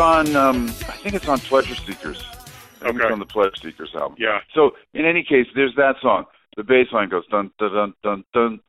[0.00, 2.24] On um I think it's on Pleasure Seekers.
[2.80, 3.04] I think Okay.
[3.04, 4.16] It's on the Pleasure Seekers album.
[4.18, 4.38] Yeah.
[4.54, 6.24] So in any case, there's that song.
[6.56, 8.60] The bass line goes dun dun dun dun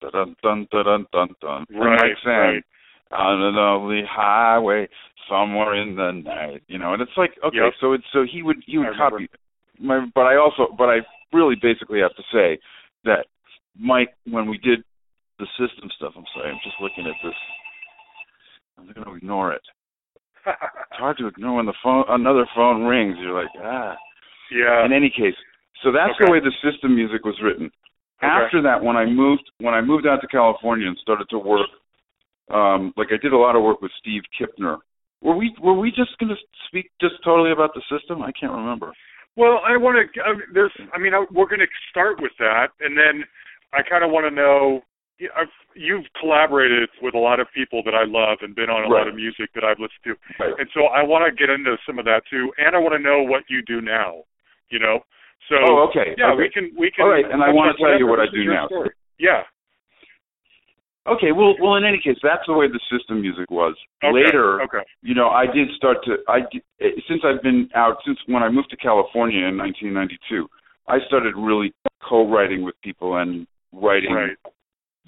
[0.00, 1.66] dun dun dun dun dun dun dun.
[1.70, 2.64] Right, Mic sang right.
[3.12, 4.88] on a lovely highway
[5.28, 6.62] somewhere in the night.
[6.68, 7.72] You know, and it's like okay, Yep.
[7.80, 9.28] so it's so he would he would I copy
[9.78, 11.00] my but I also but I
[11.34, 12.58] really basically have to say
[13.04, 13.26] that
[13.78, 14.82] Mic when we did
[15.38, 17.34] the system stuff, I'm sorry, I'm just looking at this.
[18.78, 19.62] I'm gonna ignore it.
[20.48, 23.16] It's hard to ignore when the phone another phone rings.
[23.20, 23.96] You're like, ah
[24.50, 24.84] yeah.
[24.84, 25.36] in any case,
[25.82, 26.26] so that's Okay.
[26.26, 27.70] the way the system music was written.
[28.20, 31.68] After that, when I moved when I moved out to California and started to work,
[32.50, 34.78] um, like I did a lot of work with Steve Kipner.
[35.22, 38.22] Were we were we just going to speak just totally about the system?
[38.22, 38.92] I can't remember.
[39.36, 40.20] Well, I want to.
[40.20, 40.72] Uh, there's.
[40.92, 43.22] I mean, I, we're going to start with that, and then
[43.72, 44.82] I kind of want to know.
[45.36, 48.88] I've, you've collaborated with a lot of people that I love and been on a
[48.88, 50.54] lot of music that I've listened to, Right.
[50.58, 53.02] and so I want to get into some of that too, and I want to
[53.02, 54.22] know what you do now.
[54.70, 55.00] You know,
[55.48, 56.14] so Oh, okay.
[56.18, 56.38] yeah, okay.
[56.38, 57.04] we can we can.
[57.04, 58.66] All right, and I wanna tell you what I do now.
[58.68, 58.90] story.
[59.18, 59.42] Yeah.
[61.06, 63.74] Okay, well, well, in any case, that's the way the system music was.
[64.04, 64.12] Okay.
[64.12, 64.84] Later, Okay.
[65.02, 66.18] you know, I did start to.
[66.28, 70.48] I did- eh, since I've been out since when I moved to California in 1992,
[70.86, 74.36] I started really co-writing with people and writing Right.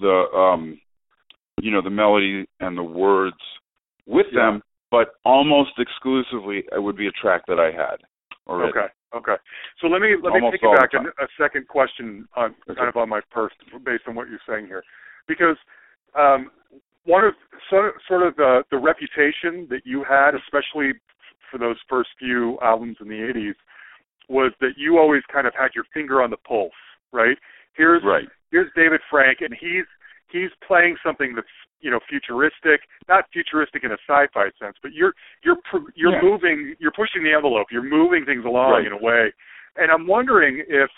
[0.01, 0.79] The, um,
[1.61, 3.37] you know, the melody and the words
[4.05, 4.51] with Yeah.
[4.51, 7.97] them, but almost exclusively it would be a track that I had.
[8.47, 8.77] Already.
[8.77, 8.87] Okay.
[9.13, 9.35] Okay.
[9.79, 12.75] So let me let me Almost take you back a, a second question on Okay.
[12.75, 14.83] kind of on my first based on what you're saying here,
[15.27, 15.57] because
[16.15, 16.49] um,
[17.03, 17.33] one of
[17.69, 20.93] sort of, sort of the the reputation that you had, especially
[21.51, 23.55] for those first few albums in the '80s,
[24.29, 26.71] was that you always kind of had your finger on the pulse.
[27.11, 27.37] Right.
[27.75, 28.27] Here's Right.
[28.51, 29.85] Here's David Frank, and he's
[30.31, 31.47] he's playing something that's
[31.79, 36.21] you know futuristic, not futuristic in a sci-fi sense, but you're you're pr- you're Yeah.
[36.21, 38.85] moving, you're pushing the envelope, you're moving things along Right.
[38.85, 39.33] in a way,
[39.77, 40.89] and I'm wondering if.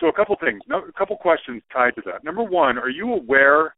[0.00, 2.24] So a couple things, a couple questions tied to that.
[2.24, 3.76] Number one, are you aware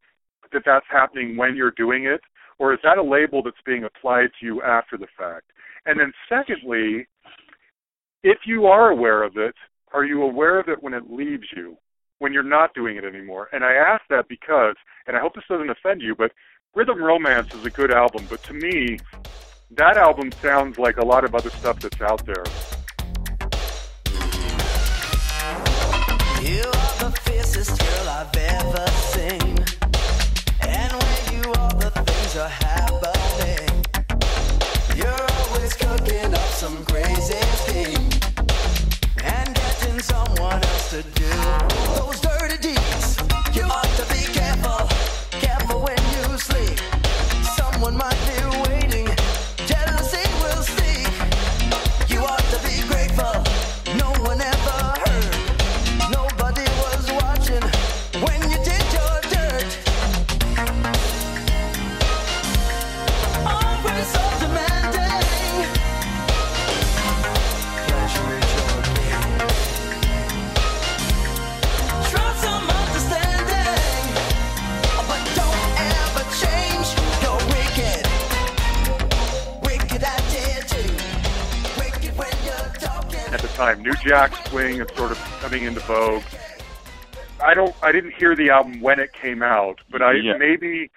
[0.50, 2.22] that that's happening when you're doing it,
[2.58, 5.52] or is that a label that's being applied to you after the fact?
[5.84, 7.06] And then secondly,
[8.24, 9.54] if you are aware of it,
[9.92, 11.76] are you aware of it when it leaves you,
[12.18, 13.48] when you're not doing it anymore?
[13.52, 14.76] And I ask that because,
[15.06, 16.32] and I hope this doesn't offend you, but
[16.74, 18.98] Rhythm Romance is a good album, but to me,
[19.70, 22.44] that album sounds like a lot of other stuff that's out there.
[26.42, 29.56] You are the fiercest girl I've ever seen.
[30.62, 33.84] And when you are the things are happening,
[34.96, 37.96] you're always cooking up some crazy thing.
[39.24, 41.75] And getting someone else to do
[83.56, 83.82] time.
[83.82, 86.22] New Jack Swing is sort of coming into vogue.
[87.42, 90.36] I don't I didn't hear the album when it came out, but I Yeah.
[90.36, 90.90] maybe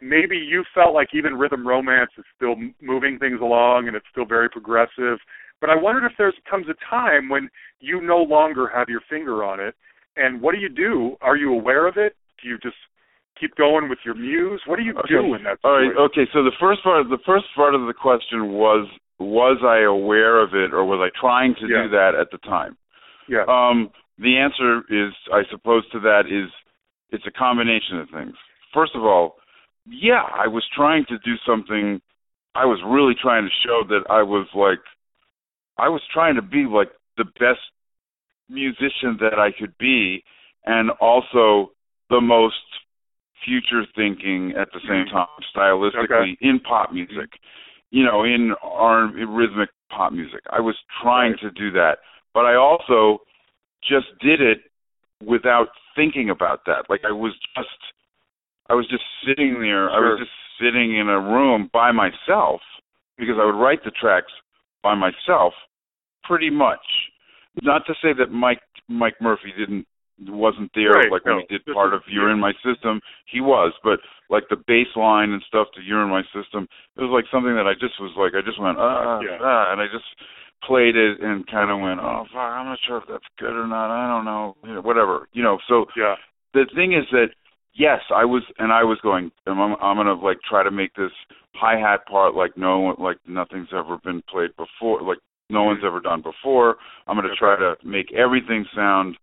[0.00, 4.24] maybe you felt like even Rhythm Romance is still moving things along and it's still
[4.24, 5.18] very progressive.
[5.60, 7.48] But I wondered if there comes a time when
[7.80, 9.74] you no longer have your finger on it.
[10.16, 11.16] And what do you do?
[11.20, 12.14] Are you aware of it?
[12.40, 12.76] Do you just
[13.38, 14.62] keep going with your muse?
[14.66, 15.96] What do you do in that All right.
[15.96, 16.28] Okay.
[16.32, 18.86] So the first part, the first part of the question was,
[19.18, 21.84] was I aware of it, or was I trying to Yeah.
[21.84, 22.76] do that at the time?
[23.28, 23.44] Yeah.
[23.48, 26.50] Um, the answer is, I suppose, to that is,
[27.10, 28.36] it's a combination of things.
[28.72, 29.38] First of all,
[29.86, 32.00] yeah, I was trying to do something.
[32.54, 34.80] I was really trying to show that I was like,
[35.78, 37.60] I was trying to be like the best
[38.48, 40.24] musician that I could be,
[40.64, 41.72] and also
[42.10, 42.54] the most
[43.44, 47.30] future thinking at the same time, stylistically in pop music.
[47.94, 50.40] You know, in R in rhythmic pop music.
[50.50, 51.98] I was trying to do that,
[52.34, 53.22] but I also
[53.82, 54.58] just did it
[55.24, 56.86] without thinking about that.
[56.88, 57.68] Like I was just
[58.68, 59.90] I was just sitting there.
[59.90, 62.60] I was just sitting in a room by myself
[63.16, 64.32] because I would write the tracks
[64.82, 65.52] by myself
[66.24, 66.84] pretty much.
[67.62, 69.86] Not to say that Mic Mic Murphy didn't
[70.28, 73.00] wasn't there Right, like when no, he did part is- of You're in My System.
[73.26, 74.00] He was, but
[74.30, 77.54] like the bass line and stuff to You're in My System, it was like something
[77.54, 79.38] that I just was like I just went ah Yeah.
[79.40, 80.06] ah and I just
[80.62, 83.66] played it and kind of went oh fuck I'm not sure if that's good or
[83.66, 86.14] not I don't know you know, whatever you know so Yeah.
[86.54, 87.28] the thing is that
[87.74, 89.32] yes, I was, and I was going.
[89.48, 91.10] I'm, I'm gonna like try to make this
[91.54, 95.18] hi hat part like no one, like nothing's ever been played before, like
[95.50, 96.76] no one's ever done before.
[97.08, 99.16] I'm gonna try to make everything sound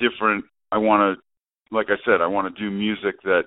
[0.00, 0.44] different.
[0.72, 3.42] I want to, like I said, I want to do music that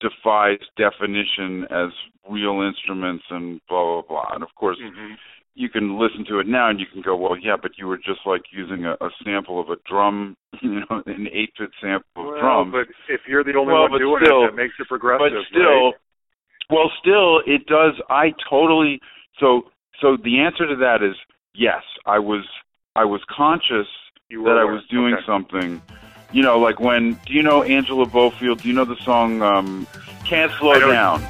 [0.00, 1.90] defies definition as
[2.28, 4.34] real instruments and blah blah blah.
[4.34, 5.14] And of course, hmm
[5.56, 7.96] you can listen to it now and you can go, well, yeah, but you were
[7.96, 12.26] just like using a, a sample of a drum, you know, an eight-bit sample of
[12.26, 12.70] well, drum.
[12.70, 15.20] but if you're the only Well, one doing still- it, that makes it progressive.
[15.20, 15.94] but still, right?
[16.70, 18.00] well, still, it does.
[18.08, 19.00] I totally.
[19.40, 19.62] So,
[20.00, 21.16] so the answer to that is
[21.52, 21.82] yes.
[22.06, 22.46] I was,
[22.94, 23.88] I was conscious
[24.30, 25.26] you that were I was doing Okay.
[25.26, 25.82] something.
[26.32, 27.14] You know, like when.
[27.26, 28.60] Do you know Angela Bofill?
[28.60, 29.86] Do you know the song um,
[30.24, 31.20] "Can't Slow Down"?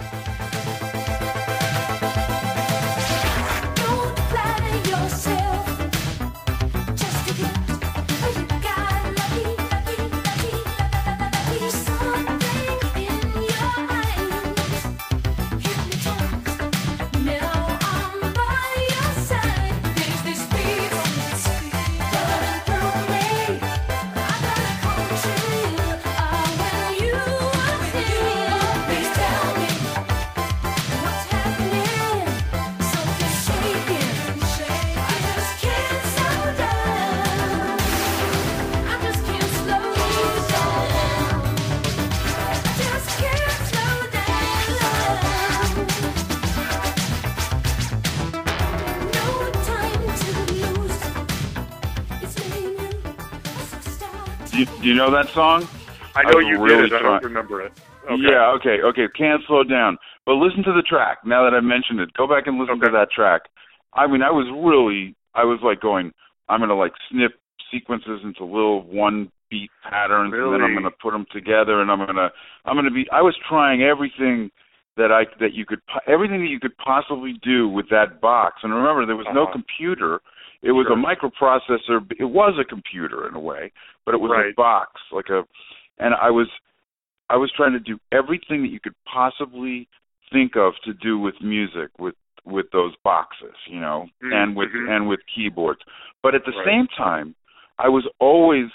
[55.00, 55.64] Know that song?
[56.14, 57.00] I know I you really did it.
[57.00, 57.72] I don't remember it.
[58.04, 58.20] Okay.
[58.20, 59.06] Yeah, okay, okay.
[59.16, 59.96] Can't slow down.
[60.26, 61.18] But listen to the track.
[61.24, 63.42] Now that I've mentioned it, go back and listen to that track.
[63.94, 66.12] I mean, I was really, I was like going,
[66.48, 67.32] I'm gonna like snip
[67.72, 71.98] sequences into little one beat patterns, and then I'm gonna put them together, and I'm
[72.04, 72.30] gonna,
[72.64, 73.06] I'm gonna be.
[73.12, 74.50] I was trying everything
[74.96, 78.60] that I that you could, everything that you could possibly do with that box.
[78.62, 79.52] And remember, there was no Uh-huh.
[79.52, 80.20] computer.
[80.62, 80.98] It was Sure.
[80.98, 82.12] a microprocessor.
[82.18, 83.72] It was a computer in a way,
[84.04, 85.44] but it was a box, like a.
[85.98, 86.48] And I was
[87.30, 89.88] I was trying to do everything that you could possibly
[90.32, 94.70] think of to do with music with with those boxes, you know, Mm, and with
[94.70, 94.88] mhm.
[94.90, 95.80] and with keyboards.
[96.22, 96.64] But at the Right.
[96.66, 97.34] same time,
[97.78, 98.70] I was always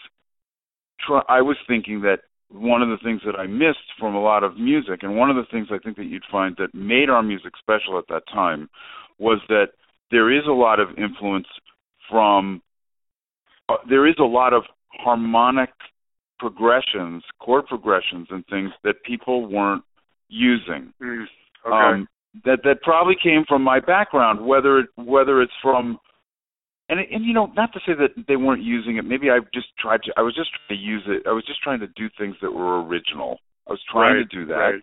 [0.99, 4.43] try I was thinking that one of the things that I missed from a lot
[4.43, 7.23] of music and one of the things I think that you'd find that made our
[7.23, 8.69] music special at that time
[9.17, 9.71] was that
[10.11, 11.47] there is a lot of influence
[12.09, 12.61] from
[13.69, 15.69] uh, there is a lot of harmonic
[16.39, 19.83] progressions, chord progressions, and things that people weren't
[20.29, 20.93] using.
[21.01, 21.25] Mm,
[21.65, 21.75] okay.
[22.01, 22.07] Um,
[22.43, 25.97] that that probably came from my background, whether it, whether it's from
[26.89, 29.05] and and you know not to say that they weren't using it.
[29.05, 30.11] Maybe I just tried to.
[30.17, 31.23] I was just trying to use it.
[31.27, 33.39] I was just trying to do things that were original.
[33.67, 34.73] I was trying right, to do that, Right.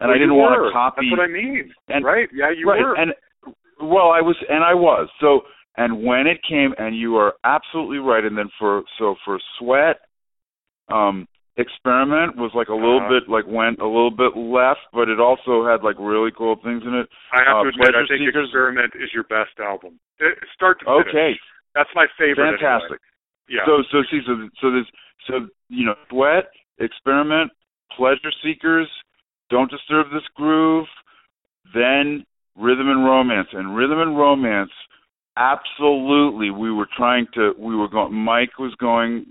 [0.00, 1.10] and Well, I didn't want to copy.
[1.10, 1.74] That's what I mean.
[1.88, 2.28] and- right?
[2.32, 2.94] Yeah, you right, were.
[2.96, 3.12] and
[3.82, 5.08] well, I was, and I was.
[5.20, 5.42] So,
[5.76, 8.24] and when it came, and you are absolutely right.
[8.24, 10.00] And then for so for sweat,
[10.88, 13.20] um, experiment was like a little Uh-huh.
[13.20, 16.82] bit like went a little bit left, but it also had like really cool things
[16.84, 17.08] in it.
[17.32, 19.98] I have uh, to admit, I think Seekers- Experiment is your best album.
[20.18, 21.08] It, start to finish.
[21.08, 21.38] Okay,
[21.74, 22.42] That's my favorite.
[22.48, 22.58] anyway.
[22.60, 23.00] fantastic.
[23.48, 23.64] Yeah.
[23.66, 24.86] So so see so so this
[25.26, 27.50] so you know sweat experiment
[27.96, 28.88] pleasure seekers
[29.50, 30.86] don't disturb this groove
[31.74, 32.24] then
[32.56, 34.70] rhythm and romance and rhythm and romance
[35.40, 39.24] absolutely we were trying to we were going Mic was going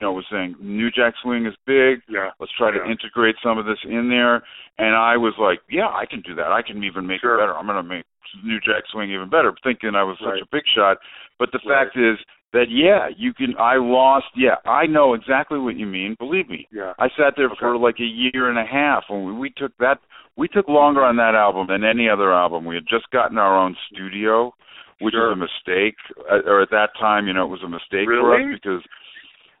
[0.00, 2.30] you know was saying New Jack Swing is big yeah.
[2.40, 4.36] let's try to integrate some of this in there
[4.78, 7.34] and I was like yeah I can do that I can even make Sure.
[7.34, 8.04] it better I'm going to make
[8.44, 10.42] New Jack Swing even better thinking I was such Right.
[10.42, 10.98] a big shot
[11.38, 11.86] but the Right.
[11.86, 12.18] fact is
[12.52, 13.54] that yeah, you can.
[13.58, 14.26] I lost.
[14.34, 16.14] Yeah, I know exactly what you mean.
[16.18, 16.94] Believe me, Yeah.
[16.98, 19.98] I sat there for like a year and a half when we, we took that.
[20.36, 22.64] We took longer on that album than any other album.
[22.64, 24.54] We had just gotten our own studio,
[25.00, 25.28] which Sure.
[25.28, 25.96] was a mistake.
[26.30, 28.82] Uh, Or at that time, you know, it was a mistake for us because,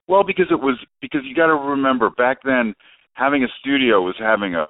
[0.06, 2.74] well, because it was because you got to remember back then
[3.14, 4.68] having a studio was having a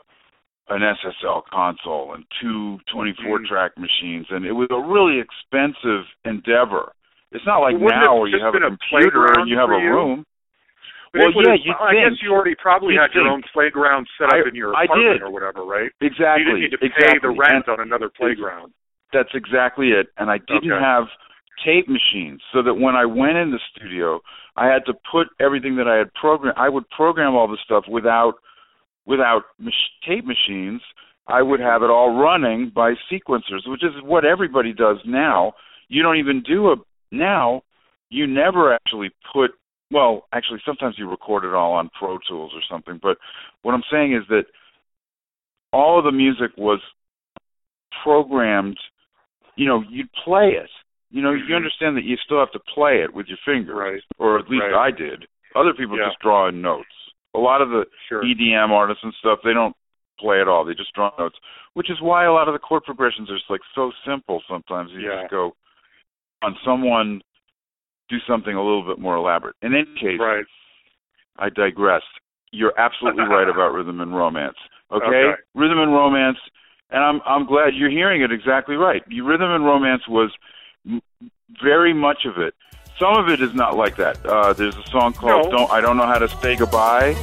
[0.69, 3.47] an SSL console and two 24 Mhm.
[3.47, 6.91] track machines, and it was a really expensive endeavor.
[7.31, 9.71] It's not like Well, now where you have a been a computer and you have
[9.71, 9.91] a you?
[9.91, 10.27] room.
[11.13, 12.11] But well, yeah, you'd I think.
[12.11, 15.23] guess you already probably You'd had your own playground set up I- in your apartment
[15.23, 15.91] or whatever, right?
[16.01, 16.45] Exactly.
[16.45, 17.19] You didn't need to exactly.
[17.21, 18.73] the rent And on another playground.
[19.13, 20.09] That's exactly it.
[20.19, 20.83] And I didn't Okay.
[20.85, 21.05] have
[21.65, 24.21] tape machines, so that when I went in the studio,
[24.57, 26.59] I had to put everything that I had programmed.
[26.59, 28.35] I would program all the stuff without
[29.07, 29.73] without mach-
[30.07, 30.83] tape machines.
[31.29, 35.55] I would have it all running by sequencers, which is what everybody does now.
[35.89, 36.77] You don't even do a
[37.11, 37.63] now.
[38.11, 39.53] You never actually put.
[39.91, 42.99] Well, actually, sometimes you record it all on Pro Tools or something.
[43.01, 43.19] But
[43.63, 44.47] what I'm saying is that
[45.73, 46.81] all of the music was
[48.03, 48.79] programmed.
[49.57, 50.71] You know, you'd play it.
[51.11, 51.49] You know, Mhm.
[51.49, 54.03] you understand that you still have to play it with your fingers, Right.
[54.19, 54.75] or at least Right.
[54.75, 55.27] I did.
[55.55, 56.07] Other people Yeah.
[56.09, 56.93] just draw in notes.
[57.35, 58.23] A lot of the Sure.
[58.25, 59.75] EDM artists and stuff, they don't
[60.19, 60.65] play at all.
[60.65, 61.39] They just draw notes,
[61.75, 64.43] which is why a lot of the chord progressions are just like so simple.
[64.49, 65.21] Sometimes you Yeah.
[65.23, 65.55] just go,
[66.43, 67.23] on someone
[68.09, 69.57] do something a little bit more elaborate.
[69.63, 70.45] In any case, Right.
[71.39, 72.03] I digress.
[72.53, 74.57] You're absolutely right about rhythm and romance.
[74.91, 75.07] Okay?
[75.07, 75.43] Okay.
[75.55, 76.39] Rhythm and romance,
[76.91, 79.03] and I'm I'm glad you're hearing it exactly right.
[79.09, 80.31] You- Rhythm and romance was
[80.89, 81.03] m-
[81.63, 82.55] very much of it.
[82.99, 84.25] Some of it is not like that.
[84.25, 85.59] Uh, there's a song called No.
[85.59, 87.15] "Don't I Don't Know How to Say Goodbye."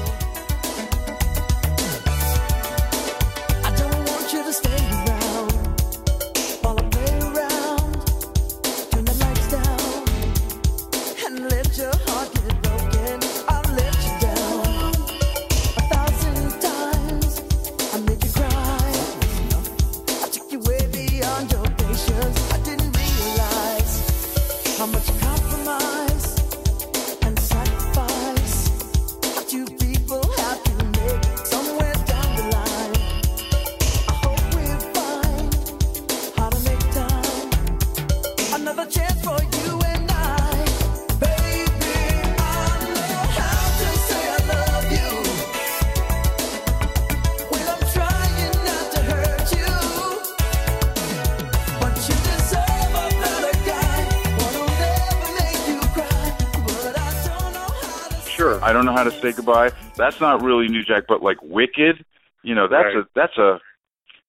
[59.24, 59.72] Say goodbye.
[59.98, 62.04] That's not really New Jack, but like Wicked,
[62.44, 62.98] you know, that's Right.
[62.98, 63.60] a that's a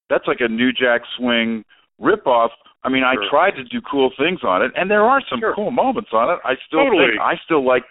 [0.09, 1.65] that's like a New Jack swing
[2.01, 2.51] ripoff.
[2.83, 5.55] I mean, I tried to do cool things on it, and there are some Sure.
[5.55, 6.39] cool moments on it.
[6.45, 7.09] I still Totally.
[7.09, 7.85] think I still like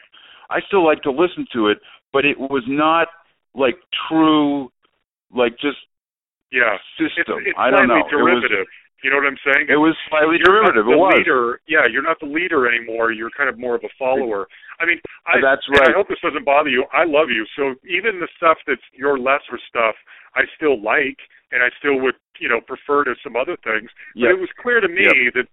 [0.49, 1.79] I still like to listen to it,
[2.11, 3.07] but it was not
[3.55, 3.77] like
[4.07, 4.71] true,
[5.33, 5.77] like just
[6.51, 6.77] Yeah.
[6.97, 7.39] System.
[7.45, 7.95] it's I don't know.
[7.97, 8.67] It was derivative.
[9.03, 9.67] You know what I'm saying?
[9.69, 10.87] it was slightly you're derivative.
[10.87, 11.13] It was.
[11.19, 11.59] leader.
[11.67, 13.11] Yeah, you're not the leader anymore.
[13.11, 14.47] You're kind of more of a follower.
[14.79, 15.89] I mean, I, That's right.
[15.89, 16.85] I hope this doesn't bother you.
[16.91, 17.45] I love you.
[17.55, 19.95] So even the stuff that's your lesser stuff,
[20.35, 21.19] I still like,
[21.51, 23.91] and I still would, you know, prefer to some other things.
[24.15, 24.31] But Yep.
[24.31, 25.47] it was clear to me that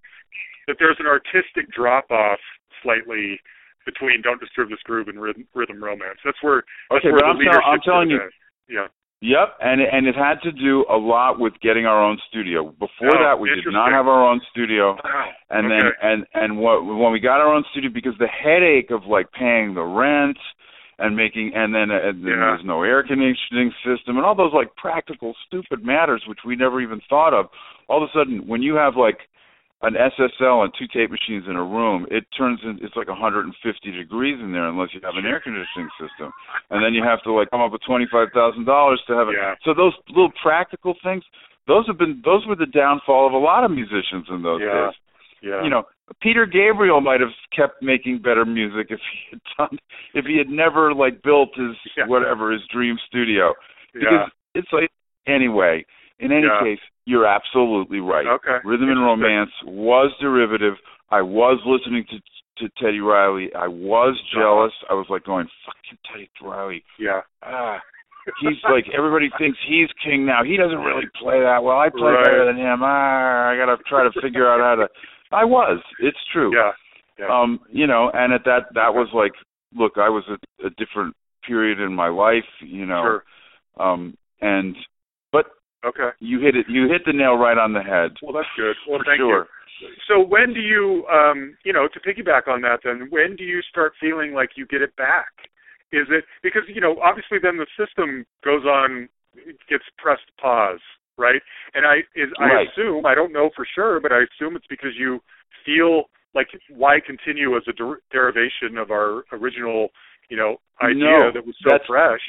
[0.69, 2.39] that there's an artistic drop off
[2.83, 3.41] slightly
[3.85, 7.35] between "Don't Disturb This Groove" and "Rhythm, rhythm Romance." That's where that's Okay, where but
[7.37, 8.21] the I'm, tell- I'm telling you.
[8.69, 8.87] Yeah.
[9.23, 12.71] Yep, and and it had to do a lot with getting our own studio.
[12.71, 15.29] Before Oh, that, we did not have our own studio, Wow.
[15.51, 15.75] and okay.
[15.79, 19.31] then and and what when we got our own studio because the headache of like
[19.33, 20.39] paying the rent
[20.99, 22.57] and making and then uh, and then Yeah.
[22.57, 26.81] there's no air conditioning system and all those like practical stupid matters which we never
[26.81, 27.47] even thought of.
[27.89, 29.19] All of a sudden, when you have like
[29.83, 33.49] an SSL and two tape machines in a room, it turns in it's like 150
[33.91, 36.31] degrees in there unless you have an air conditioning system,
[36.71, 39.29] and then you have to like come up with twenty five thousand dollars to have
[39.29, 39.37] it.
[39.41, 39.55] Yeah.
[39.65, 41.25] So those little practical things,
[41.67, 44.87] those have been those were the downfall of a lot of musicians in those Yeah.
[44.87, 44.95] days.
[45.43, 45.63] yeah.
[45.65, 45.85] You know,
[46.21, 49.79] Peter Gabriel might have kept making better music if he had done
[50.13, 52.07] if he had never like built his Yeah.
[52.07, 53.55] whatever his dream studio.
[53.95, 54.01] yeah.
[54.01, 54.91] Because it's like
[55.27, 55.87] anyway.
[56.19, 56.61] In any Yeah.
[56.63, 56.81] case,
[57.11, 58.27] you're absolutely right.
[58.27, 58.59] Okay.
[58.65, 60.75] Rhythm and Romance was derivative.
[61.11, 62.17] I was listening to
[62.59, 63.49] to Teddy Riley.
[63.55, 64.73] I was jealous.
[64.91, 67.23] I was like going, "Fuck you, Teddy Riley." Yeah.
[67.43, 67.81] Ah,
[68.41, 70.45] he's like everybody thinks he's king now.
[70.45, 71.79] He doesn't really play that well.
[71.79, 72.25] I play Right.
[72.25, 72.81] better than him.
[72.83, 74.89] Ah, I gotta try to figure out how to.
[75.33, 75.81] I was.
[76.01, 76.55] It's true.
[76.55, 76.73] Yeah.
[77.19, 77.29] Yeah.
[77.35, 79.33] Um, you know, and at that that was like,
[79.75, 81.15] look, I was at a different
[81.47, 82.49] period in my life.
[82.61, 83.25] You know, Sure.
[83.79, 84.77] um, and
[85.85, 86.11] Okay.
[86.21, 86.67] you hit it.
[86.69, 88.13] You hit the nail right on the head.
[88.23, 88.77] Well, that's good.
[88.89, 89.49] Well, for thank sure.
[89.81, 89.89] you.
[90.09, 93.63] So when do you, um, you know, to piggyback on that, then when do you
[93.63, 95.33] start feeling like you get it back?
[95.93, 100.81] Is it because you know, obviously, then the system goes on, it gets pressed pause,
[101.17, 101.41] right?
[101.75, 104.93] And I is I assume I don't know for sure, but I assume it's because
[104.99, 105.21] you
[105.65, 106.05] feel
[106.35, 109.89] like why continue as a der- derivation of our original,
[110.29, 112.21] you know, idea No, that was so fresh.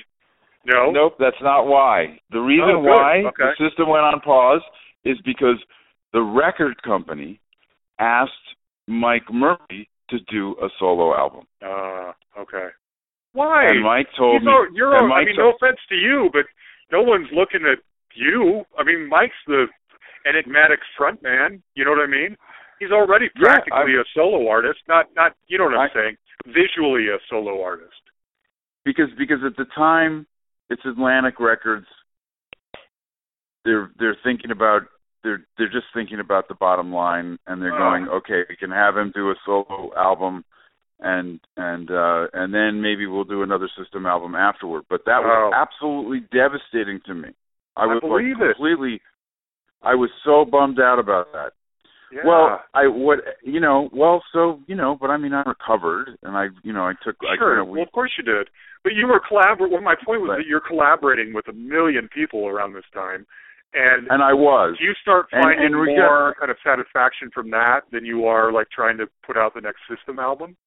[0.65, 0.91] No.
[0.91, 2.19] Nope, that's not why.
[2.31, 3.51] The reason Oh, why Okay.
[3.57, 4.61] the system went on pause
[5.03, 5.57] is because
[6.13, 7.39] the record company
[7.99, 8.31] asked
[8.87, 11.47] Mic Murphy to do a solo album.
[11.63, 12.67] Uh, okay.
[13.33, 13.65] Why?
[13.65, 14.93] And Mic told He's me you're.
[14.95, 16.45] and al- I mean, no offense to you, but
[16.91, 17.79] no one's looking at
[18.13, 18.65] you.
[18.77, 19.67] I mean, Mic's the
[20.27, 21.63] enigmatic front man.
[21.75, 22.35] You know what I mean?
[22.79, 24.79] He's already Yeah, practically a solo artist.
[24.87, 25.33] Not, not.
[25.47, 26.17] You know what I'm I- saying?
[26.45, 27.93] Visually a solo artist.
[28.83, 30.25] because because at the time
[30.71, 31.85] it's Atlantic Records.
[33.65, 34.83] They're they're thinking about
[35.23, 37.77] they're they're just thinking about the bottom line and they're Oh.
[37.77, 40.43] going okay we can have him do a solo album
[40.99, 45.53] and and uh and then maybe we'll do another system album afterward but that was
[45.53, 45.55] Oh.
[45.55, 47.29] absolutely devastating to me
[47.77, 48.55] I I was believe like it.
[48.55, 49.01] completely
[49.83, 51.53] I was so bummed out about that
[52.11, 52.21] Yeah.
[52.25, 56.35] well, I what you know, well, so you know, but I mean, I recovered, and
[56.35, 57.51] I, you know, I took, I, sure.
[57.53, 58.49] you know, we, well, of course you did.
[58.83, 59.73] But you were collaborating.
[59.73, 60.37] Well, my point was Right.
[60.39, 63.25] that you're collaborating with a million people around this time,
[63.73, 64.75] And and I was.
[64.79, 68.51] do you start finding and we more kind of satisfaction from that than you are
[68.51, 70.57] like trying to put out the next System album?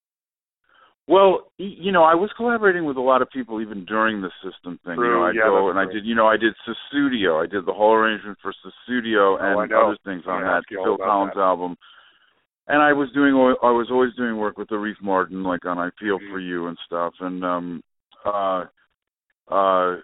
[1.07, 4.81] Well, you know, I was collaborating with a lot of people even during the system
[4.87, 4.97] thing.
[4.97, 7.43] you know, I'd yeah, go and I did, you know, I did Sussudio.
[7.43, 10.71] I did the whole arrangement for Sussudio Oh, and other things on I that asked
[10.71, 11.41] you all Phil Collins that.
[11.43, 11.77] album.
[12.69, 15.79] And I was doing, I was always doing work with the Arif Mardin, like on
[15.79, 16.31] "I Feel Mhm.
[16.31, 17.83] for You" and stuff, and um,
[18.25, 18.65] uh,
[19.51, 19.97] uh,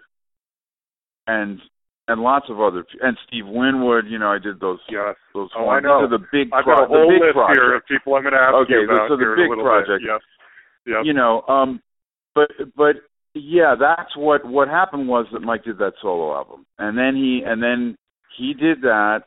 [1.25, 1.59] and
[2.07, 4.05] and lots of other, and Steve Winwood.
[4.05, 5.15] You know, I did those Yes.
[5.33, 6.05] those Oh, I know.
[6.07, 7.57] The big, I've got a whole list projects.
[7.57, 9.55] here of people I'm going to ask Okay, you about so the here in a
[9.55, 10.01] big project.
[10.03, 10.07] Bit.
[10.07, 10.21] Yes.
[11.03, 11.81] You know um
[12.35, 12.95] but but
[13.33, 16.65] yeah that's what what happened was that mike did that solo album.
[16.77, 17.95] And then he and then
[18.37, 19.23] he did that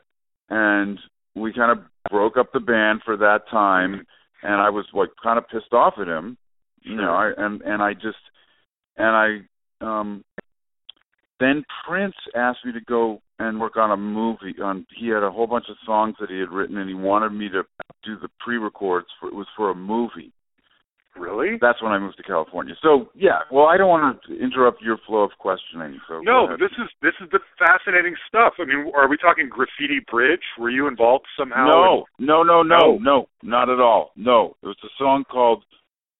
[0.49, 0.99] and
[1.35, 4.05] we kind of broke up the band for that time.
[4.43, 6.37] And i was like kind of pissed off at him
[6.85, 8.17] you know i and and i just
[8.97, 10.23] and i um
[11.39, 15.31] then prince asked me to go and work on a movie on he had a
[15.31, 17.63] whole bunch of songs that he had written and he wanted me to
[18.03, 20.31] do the pre-records for it was for a movie
[21.17, 21.57] Really?
[21.61, 22.75] that's when I moved to California.
[22.81, 25.99] So yeah, well, I don't want to interrupt your flow of questioning.
[26.07, 28.53] So No, this is this is the fascinating stuff.
[28.59, 30.43] I mean, are we talking Graffiti Bridge?
[30.59, 31.65] Were you involved somehow?
[31.67, 32.77] no, no, no, No.
[32.77, 34.11] no, no, not at all.
[34.15, 35.63] No, it was a song called,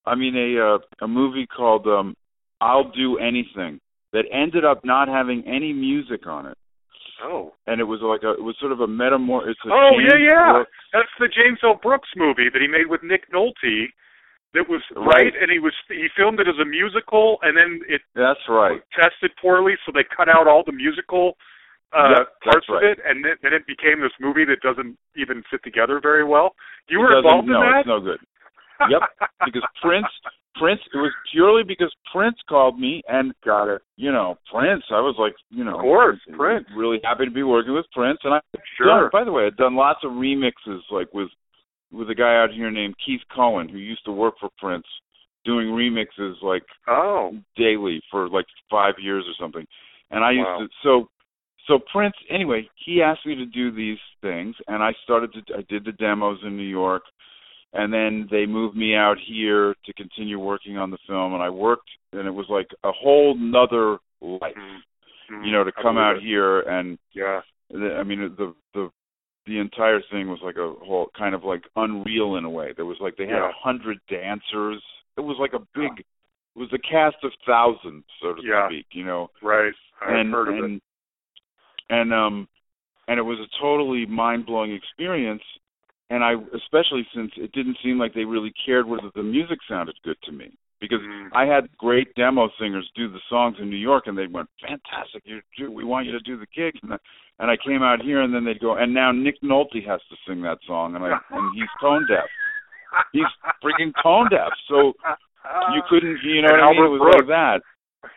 [0.06, 2.16] I mean, a uh, a movie called um,
[2.62, 3.80] "I'll Do Anything"
[4.14, 6.58] that ended up not having any music on it,
[7.24, 7.54] Oh.
[7.68, 9.48] and it was like a, it was sort of a metamor.
[9.50, 10.52] It's a Oh James yeah, yeah.
[10.54, 11.80] Brooks- That's the James L.
[11.82, 13.88] Brooks movie that he made with Nick Nolte.
[14.56, 15.34] That was Right.
[15.40, 18.82] and he was he filmed it as a musical, and then it That's right.
[18.98, 21.38] tested poorly, so they cut out all the musical
[21.94, 25.44] uh Yep, parts of it, and then, then it became this movie that doesn't even
[25.52, 26.56] fit together very well.
[26.88, 27.80] You were involved in no, that?
[27.80, 28.20] it's no good.
[28.90, 29.02] Yep,
[29.46, 30.08] because Prince,
[30.60, 33.82] Prince, it was purely because Prince called me and Got it.
[33.96, 34.84] you know, Prince.
[34.92, 36.68] I was like, you know, Of course, Prince.
[36.76, 38.42] Really happy to be working with Prince, and I
[38.78, 38.88] Sure.
[39.04, 41.30] done, by the way, I've done lots of remixes, like with
[41.96, 44.86] with a guy out here named Keith Cohen, who used to work for Prince,
[45.46, 47.38] doing remixes like Oh.
[47.56, 49.66] daily for like five years or something.
[50.12, 51.08] And I used to so
[51.68, 55.62] so Prince anyway, he asked me to do these things and I started to I
[55.70, 57.04] did the demos in New York
[57.74, 61.50] and then they moved me out here to continue working on the film and I
[61.50, 64.56] worked and it was like a whole nother life.
[65.32, 65.46] Mhm.
[65.46, 66.24] You know, to come out it.
[66.24, 67.42] here and Yeah.
[67.74, 68.92] I mean the the
[69.46, 72.74] the entire thing was like a whole kind of like unreal in a way.
[72.76, 73.50] There was like they had Yeah.
[73.50, 74.82] a hundred dancers.
[75.18, 78.68] It was like a big it was a cast of thousands, so to Yeah.
[78.70, 79.30] speak, you know.
[79.42, 79.74] Right.
[80.02, 80.82] I've and heard of and it.
[81.90, 82.48] and um
[83.08, 85.44] and it was a totally mind blowing experience
[86.10, 89.96] and I especially since it didn't seem like they really cared whether the music sounded
[90.04, 90.58] good to me.
[90.80, 91.30] Because Mhm.
[91.34, 95.24] I had great demo singers do the songs in New York, and they went, "Fantastic!
[95.26, 97.00] You, do, we want you to do the gigs." And I,
[97.40, 100.16] and I came out here, and then they'd go, "And now Nick Nolte has to
[100.28, 102.26] sing that song, and I and he's tone deaf.
[103.12, 103.26] He's
[103.64, 104.94] freaking tone deaf, so
[105.74, 106.78] you couldn't, you know And what I mean?
[106.80, 107.16] Albert It was Brooks.
[107.20, 107.62] like that.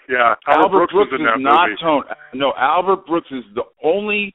[0.08, 0.34] Yeah.
[0.46, 1.80] Albert, Brooks, was in is not movie.
[1.82, 2.04] tone.
[2.34, 4.34] No, Albert Brooks is the only,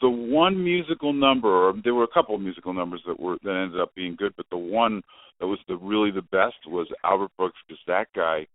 [0.00, 1.48] the one musical number.
[1.48, 4.32] Or there were a couple of musical numbers that were that ended up being good,
[4.36, 5.02] but the one
[5.40, 8.46] that was the really the best was Albert Brooks because that guy,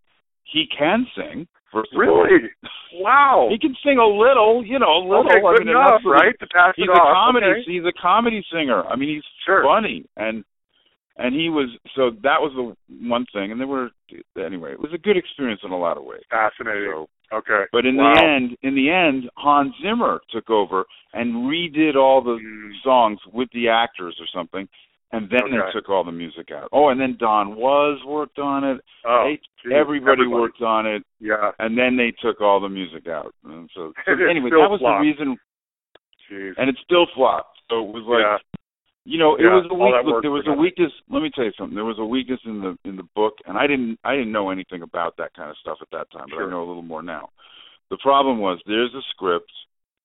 [0.51, 1.47] he can sing.
[1.71, 2.49] First of all, Really?
[2.93, 3.47] Wow.
[3.51, 5.25] he can sing a little, you know, a little.
[5.27, 6.33] okay, I mean, enough, right?
[6.39, 7.13] To pass He's it a off.
[7.13, 7.45] comedy.
[7.47, 7.63] Okay.
[7.65, 8.83] He's a comedy singer.
[8.85, 9.63] I mean, he's Sure.
[9.63, 10.43] funny and
[11.19, 12.75] and he was so that was the
[13.09, 13.89] one thing and there were
[14.37, 16.91] anyway it was a good experience in a lot of ways Fascinating.
[16.91, 17.63] so okay.
[17.71, 18.13] but in Wow.
[18.13, 22.71] the end, in the end, Hans Zimmer took over and redid all the Mm.
[22.83, 24.67] songs with the actors or something,
[25.13, 26.69] and then they took all the music out.
[26.73, 28.81] Oh, and then Don Was worked on it.
[29.05, 31.51] Oh, They- geez, everybody, worked on it, Yeah.
[31.59, 33.33] and then they took all the music out.
[33.45, 35.01] And so, so And anyway, that was flopped.
[35.01, 35.37] the reason,
[36.29, 36.53] Jeez.
[36.57, 37.57] and it still flopped.
[37.69, 38.21] So it was like.
[38.21, 38.37] yeah.
[39.09, 39.95] You know, it Yeah, was a weak.
[40.03, 40.91] Look, there was a weakness.
[41.09, 41.75] Let me tell you something.
[41.75, 44.49] There was a weakness in the in the book, and I didn't I didn't know
[44.49, 46.47] anything about that kind of stuff at that time, but Sure.
[46.47, 47.29] I know a little more now.
[47.89, 49.49] The problem was there's a script.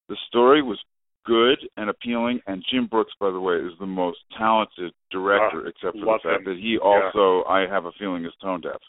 [0.09, 0.79] The story was
[1.25, 5.69] good and appealing, and Jim Brooks, by the way, is the most talented director, Ah,
[5.69, 6.45] except for the fact him.
[6.45, 8.81] that he also, I have a feeling, is tone deaf.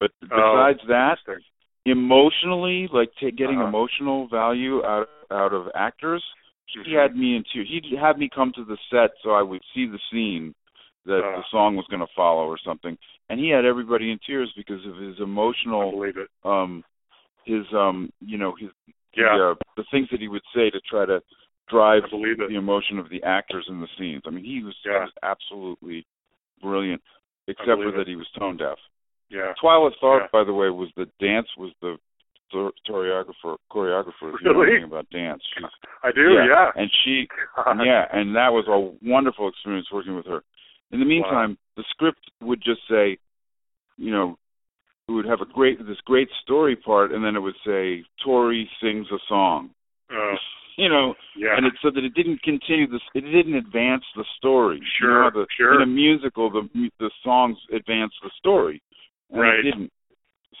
[0.00, 1.18] But Oh, besides that,
[1.86, 3.68] emotionally, like ta getting Uh-huh.
[3.68, 6.22] emotional value out out of actors,
[6.66, 6.92] he Mhm.
[7.02, 7.68] had me in tears.
[7.68, 10.54] He'd have me come to the set so I would see the scene
[11.06, 11.36] that Uh.
[11.36, 12.96] the song was going to follow or something,
[13.28, 16.30] and he had everybody in tears because of his emotional, believe it.
[16.44, 16.84] um,
[17.44, 18.70] his um, you know, his
[19.14, 19.36] Yeah.
[19.36, 21.22] the, uh, the things that he would say to try to
[21.68, 22.48] drive I believe it.
[22.48, 24.22] the emotion of the actors in the scenes.
[24.26, 25.04] I mean, he was Yeah.
[25.06, 26.06] just absolutely
[26.60, 27.02] brilliant,
[27.48, 27.96] except for it.
[27.96, 28.78] that he was tone deaf.
[29.30, 29.54] Yeah.
[29.62, 30.26] Twyla Tharp, Yeah.
[30.32, 31.98] by the way, was the dance was the
[32.88, 34.32] choreographer, choreographer.
[34.34, 34.72] If you know Really?
[34.72, 35.42] anything about dance.
[35.56, 35.64] She's,
[36.02, 36.70] I do, yeah.
[36.76, 37.80] And she, God.
[37.84, 40.44] yeah, and that was a wonderful experience working with her.
[40.92, 43.18] In the meantime, the script would just say,
[43.96, 44.38] you know,
[45.08, 48.70] it would have a great this great story part, and then it would say Tori
[48.80, 49.70] sings a song.
[50.10, 50.36] Uh,
[50.76, 51.56] You know, yeah.
[51.56, 53.00] and it's so that it didn't continue this.
[53.14, 54.78] It didn't advance the story.
[54.78, 55.74] You Sure, know, the, sure.
[55.76, 56.68] In a musical, the
[56.98, 58.82] the songs advance the story,
[59.30, 59.58] and Right.
[59.60, 59.92] it didn't.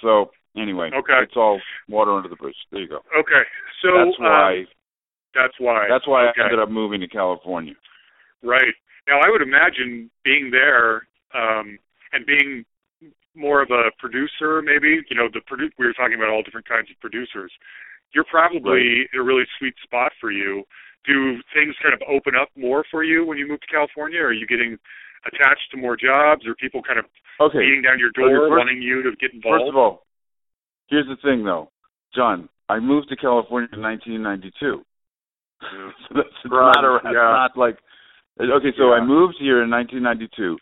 [0.00, 1.18] So anyway, Okay.
[1.22, 2.56] it's all water under the bridge.
[2.70, 3.00] There you go.
[3.18, 3.42] okay.
[3.82, 4.64] So that's uh, why.
[5.34, 5.86] that's why.
[5.88, 6.42] that's why okay.
[6.42, 7.74] I ended up moving to California.
[8.42, 8.74] Right.
[9.08, 11.78] Now, I would imagine being there um,
[12.12, 12.64] and being
[13.34, 16.68] more of a producer, maybe, you know, the produ- we were talking about all different
[16.68, 17.50] kinds of producers.
[18.12, 20.64] You're probably in a really sweet spot for you.
[21.06, 24.20] Do things kind of open up more for you when you move to California?
[24.20, 24.78] Are you getting
[25.26, 26.46] attached to more jobs?
[26.46, 27.06] Or people kind of
[27.40, 27.58] Okay.
[27.58, 29.62] beating down your Okay, door, first- wanting you to get involved?
[29.62, 30.06] First of all,
[30.88, 31.70] here's the thing, though,
[32.14, 32.48] John.
[32.68, 34.84] I moved to California in 1992.
[35.62, 35.90] Yeah.
[36.08, 37.12] so that's Right, not a, yeah.
[37.12, 37.78] not like
[38.40, 38.72] okay.
[38.76, 40.58] So I moved here in 1992.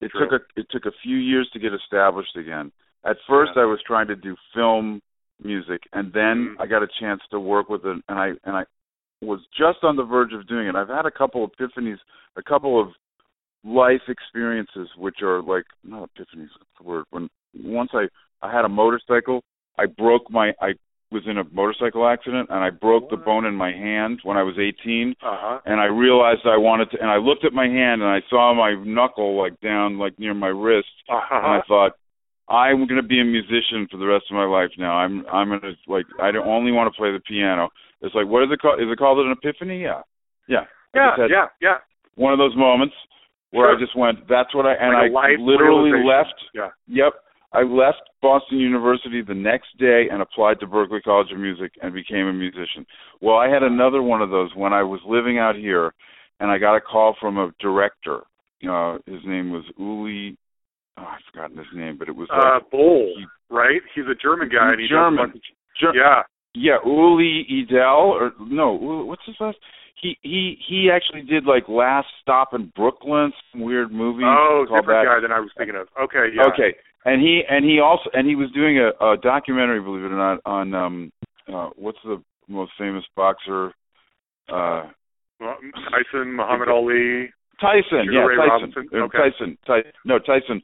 [0.00, 0.20] It True.
[0.28, 2.72] took a it took a few years to get established again.
[3.04, 3.62] At first, Yeah.
[3.62, 5.00] I was trying to do film
[5.42, 6.60] music, and then Mhm.
[6.60, 8.64] I got a chance to work with it, and I and I
[9.20, 10.74] was just on the verge of doing it.
[10.74, 11.98] I've had a couple epiphanies,
[12.36, 12.94] a couple of
[13.64, 16.50] life experiences, which are like not epiphanies.
[16.58, 17.04] That's the word.
[17.10, 18.08] When once I
[18.42, 19.42] I had a motorcycle,
[19.78, 20.74] I broke my I
[21.12, 24.42] was in a motorcycle accident, and I broke the bone in my hand when I
[24.42, 25.60] was 18 Uh-huh.
[25.64, 28.52] and I realized I wanted to, and I looked at my hand and I saw
[28.54, 31.62] my knuckle like down like near my wrist, and I Uh-huh.
[31.68, 31.92] thought,
[32.48, 34.92] I'm going to be a musician for the rest of my life now.
[34.92, 37.68] I'm I'm going to like I don't only want to play the piano.
[38.00, 38.80] It's like what is it called?
[38.80, 39.82] Is it called an epiphany?
[39.82, 40.02] Yeah,
[40.48, 40.64] yeah.
[40.94, 41.76] Yeah, yeah, yeah.
[42.14, 42.94] One of those moments
[43.50, 43.76] where Sure.
[43.76, 46.34] I just went, that's what I and Like I literally left.
[46.54, 46.68] Yeah.
[46.88, 47.12] Yep.
[47.52, 51.94] I left Boston University the next day and applied to Berklee College of Music and
[51.94, 52.84] became a musician.
[53.20, 55.94] Well, I had another one of those when I was living out here,
[56.40, 58.22] and I got a call from a director.
[58.68, 60.36] Uh, his name was Uli.
[60.98, 63.82] Oh, I've forgotten his name, but it was Uh, like he- right?
[63.94, 64.72] He's a German guy.
[64.72, 65.30] And he German.
[65.30, 65.40] Does
[65.78, 66.22] Ger- yeah.
[66.54, 69.58] yeah, Uli Edel or no, what's his last?
[69.96, 74.86] He he he actually did like Last Stop in Brooklyn, some weird movie Oh, different
[74.86, 75.04] that.
[75.04, 75.88] guy than I was thinking of.
[76.00, 76.44] Okay, yeah.
[76.48, 76.74] Okay,
[77.04, 80.16] and he and he also and he was doing a, a documentary, believe it or
[80.16, 81.12] not, on um
[81.52, 83.72] uh what's the most famous boxer?
[84.48, 84.88] Uh
[85.40, 85.56] Well,
[85.90, 87.30] Tyson, Muhammad Ali.
[87.60, 88.88] Tyson, Sugar yeah, Ray Tyson, Robinson?
[88.92, 89.18] Uh, Okay.
[89.18, 90.62] Tyson, Ty- no Tyson.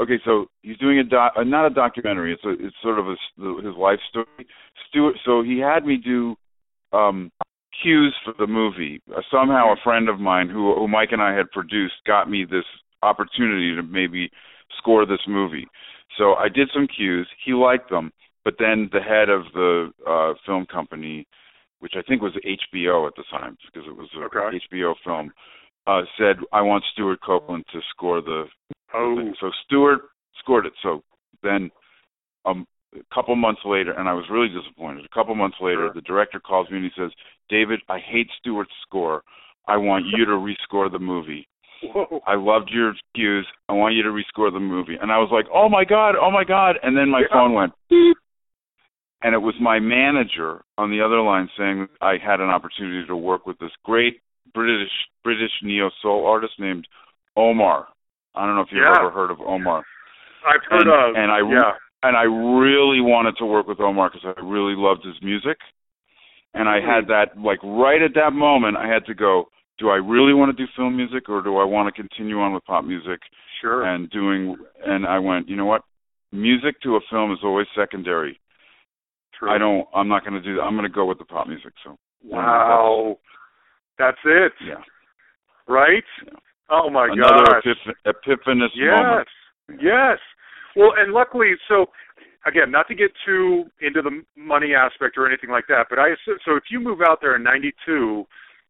[0.00, 2.32] Okay, so he's doing a doc, uh, not a documentary.
[2.32, 3.16] It's a, it's sort of a,
[3.62, 4.46] his life story.
[4.88, 6.36] Stuart, so he had me do
[6.92, 7.30] um
[7.82, 9.00] cues for the movie.
[9.14, 12.44] Uh, somehow, a friend of mine who, who Mic and I had produced got me
[12.44, 12.64] this
[13.02, 14.30] opportunity to maybe
[14.78, 15.66] score this movie.
[16.16, 17.28] So I did some cues.
[17.44, 18.12] He liked them,
[18.44, 21.26] but then the head of the uh film company,
[21.80, 24.60] which I think was HBO at the time because it was a Okay.
[24.72, 25.32] HBO film,
[25.88, 28.44] uh said I want Stewart Copeland to score the
[28.94, 29.34] Oh, thing.
[29.40, 30.00] So Stewart
[30.38, 30.72] scored it.
[30.82, 31.02] So
[31.42, 31.70] then
[32.46, 35.04] um, a couple months later, and I was really disappointed.
[35.04, 35.92] A couple months later, Sure.
[35.92, 37.10] the director calls me and he says,
[37.50, 39.22] "David, I hate Stewart's score.
[39.66, 41.46] I want you to rescore the movie.
[41.82, 42.20] whoa.
[42.26, 43.46] I loved your cues.
[43.68, 46.30] I want you to rescore the movie." And I was like, "Oh my god, oh
[46.30, 47.28] my god!" And then my Yeah.
[47.32, 48.16] phone went beep,
[49.22, 53.16] and it was my manager on the other line saying I had an opportunity to
[53.16, 54.20] work with this great
[54.54, 54.90] British
[55.24, 56.86] British neo soul artist named
[57.36, 57.88] Omar.
[58.34, 58.98] I don't know if you've Yeah.
[58.98, 59.84] ever heard of Omar
[60.46, 61.16] I've heard and- of.
[61.16, 61.72] and I- yeah.
[62.02, 65.58] and I really wanted to work with Omar because I really loved his music.
[66.54, 67.10] And I had hmm.
[67.10, 69.50] that like right at that moment, I had to go.
[69.78, 72.52] Do I really want to do film music, or do I want to continue on
[72.52, 73.20] with pop music
[73.60, 73.84] Sure.
[73.84, 74.56] and doing?
[74.84, 75.82] And I went, you know what?
[76.32, 78.40] Music to a film is always secondary.
[79.38, 79.50] True.
[79.50, 79.86] I don't.
[79.94, 80.62] I'm not going to do that.
[80.62, 81.72] I'm going to go with the pop music.
[81.84, 83.18] So Wow.
[83.98, 84.74] That's it, yeah,
[85.66, 86.04] right?
[86.24, 86.38] Yeah.
[86.70, 87.18] Oh my god.
[87.18, 89.00] another epiph- epiphanous Yes.
[89.00, 89.28] moment.
[89.70, 89.78] Yes.
[89.82, 90.18] Yes.
[90.76, 91.86] Well, and luckily, so
[92.46, 96.14] again, not to get too into the money aspect or anything like that, but I
[96.44, 98.26] so if you move out there in '92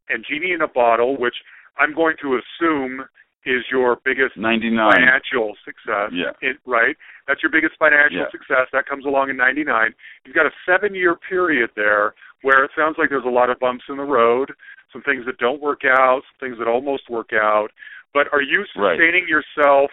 [0.09, 1.35] and Genie in a Bottle, which
[1.77, 3.05] I'm going to assume
[3.45, 4.93] is your biggest Ninety nine.
[4.93, 6.33] financial success, Yeah.
[6.41, 6.97] it, right?
[7.27, 8.31] That's your biggest financial Yeah.
[8.31, 8.69] success.
[8.73, 9.95] That comes along in '99.
[10.25, 13.85] You've got a seven-year period there where it sounds like there's a lot of bumps
[13.89, 14.55] in the road,
[14.93, 17.69] some things that don't work out, some things that almost work out.
[18.15, 18.99] But are you Right.
[18.99, 19.91] sustaining yourself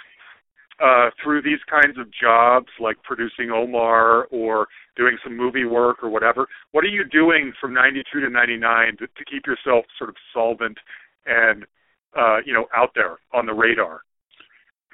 [0.79, 6.09] uh, through these kinds of jobs, like producing Omar or doing some movie work or
[6.09, 6.47] whatever?
[6.71, 10.77] What are you doing from '92 to '99 to, to keep yourself sort of solvent
[11.25, 11.65] and
[12.13, 14.01] uh, you know out there on the radar?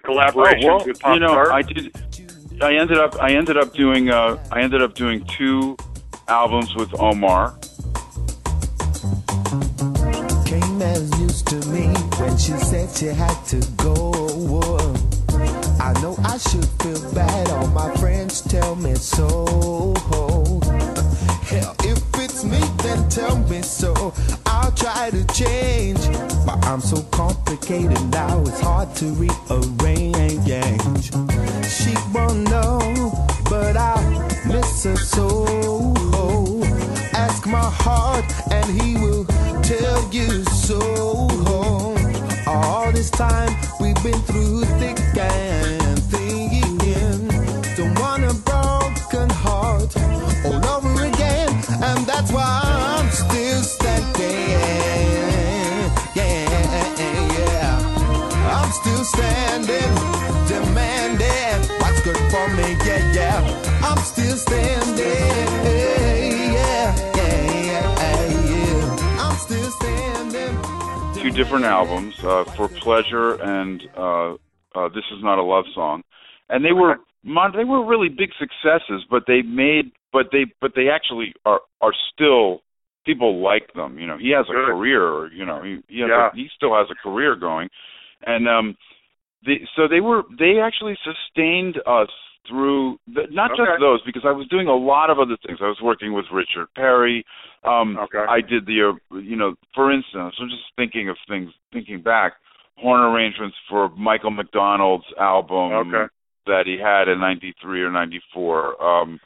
[0.04, 1.50] Collaborations oh, well, with pop you know, stars?
[1.52, 2.62] I did.
[2.62, 5.78] I ended up I ended up doing uh, I ended up doing two
[6.28, 7.58] albums with Omar.
[9.52, 11.88] Came as news to me
[12.20, 14.14] when she said she had to go.
[15.78, 17.50] I know I should feel bad.
[17.50, 19.94] All my friends tell me so.
[21.44, 24.14] Hell, if it's me, then tell me so.
[24.46, 26.00] I'll try to change,
[26.46, 28.40] but I'm so complicated now.
[28.44, 30.48] It's hard to rearrange.
[31.70, 33.12] She won't know,
[33.50, 34.00] but I
[34.48, 36.01] miss her so.
[37.32, 39.24] Ask my heart, and he will
[39.64, 40.82] tell you so.
[42.46, 47.30] All this time we've been through thick and thin.
[47.78, 49.96] Don't want a broken heart
[50.46, 51.52] all over again,
[51.82, 52.60] and that's why
[53.00, 54.50] I'm still standing.
[56.14, 56.50] Yeah,
[57.48, 57.76] yeah.
[58.58, 59.94] I'm still standing,
[60.52, 62.76] demanding what's good for me.
[62.86, 63.40] Yeah, yeah.
[63.88, 65.91] I'm still standing.
[71.22, 74.34] Two different albums uh, for pleasure and uh,
[74.76, 76.02] uh, this is not a love song
[76.50, 80.72] and they were mon- they were really big successes but they made but they but
[80.76, 82.62] they actually are are still
[83.06, 84.74] people like them you know he has a Good.
[84.74, 86.30] career you know he he, has Yeah.
[86.32, 87.70] a, he still has a career going
[88.26, 88.76] and um
[89.44, 92.10] the, so they were they actually sustained us
[92.48, 95.60] through the, not just those because I was doing a lot of other things.
[95.62, 97.24] I was working with Richard Perry.
[97.64, 98.26] Um, Okay.
[98.28, 102.34] I did the uh, you know for instance I'm just thinking of things thinking back
[102.78, 106.06] horn arrangements for Michael McDonald's album Okay.
[106.48, 108.84] that he had in '93 or '94.
[108.84, 109.20] Um,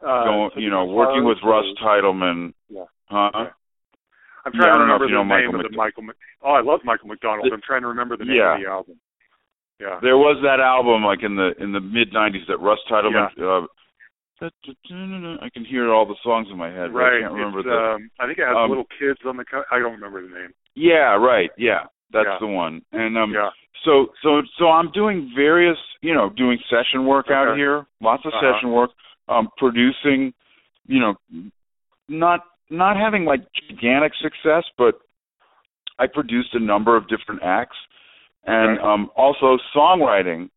[0.00, 2.52] Uh, going, you know, working with Russ Titelman.
[2.68, 2.84] Yeah.
[3.10, 3.30] Huh?
[3.34, 3.50] Okay.
[4.46, 6.02] I'm trying I to don't know if remember the name Michael of the Mc- Michael.
[6.04, 7.50] Mc- oh, I love Michael McDonald.
[7.50, 8.54] The- I'm trying to remember the name Yeah.
[8.54, 9.00] of the album.
[9.80, 9.98] Yeah.
[10.02, 13.26] There was that album like in the in the mid '90s that Russ Titelman.
[13.42, 13.66] Uh,
[14.40, 16.94] I can hear all the songs in my head.
[16.94, 17.18] right.
[17.18, 17.74] I can't remember it's, the.
[17.74, 19.44] um, I think it has um, little kids on the.
[19.44, 20.54] Co- I don't remember the name.
[20.74, 21.50] Yeah, right.
[21.58, 22.38] Yeah, that's Yeah.
[22.40, 22.82] the one.
[22.92, 23.50] And um, yeah.
[23.84, 28.32] so so so I'm doing various, you know, doing session work out here, lots of
[28.32, 28.52] Uh-huh.
[28.54, 28.90] session work,
[29.28, 30.32] um, producing,
[30.86, 31.14] you know,
[32.08, 35.00] not not having like gigantic success, but
[35.98, 37.76] I produced a number of different acts,
[38.46, 38.86] and Okay.
[38.86, 40.50] um, also songwriting.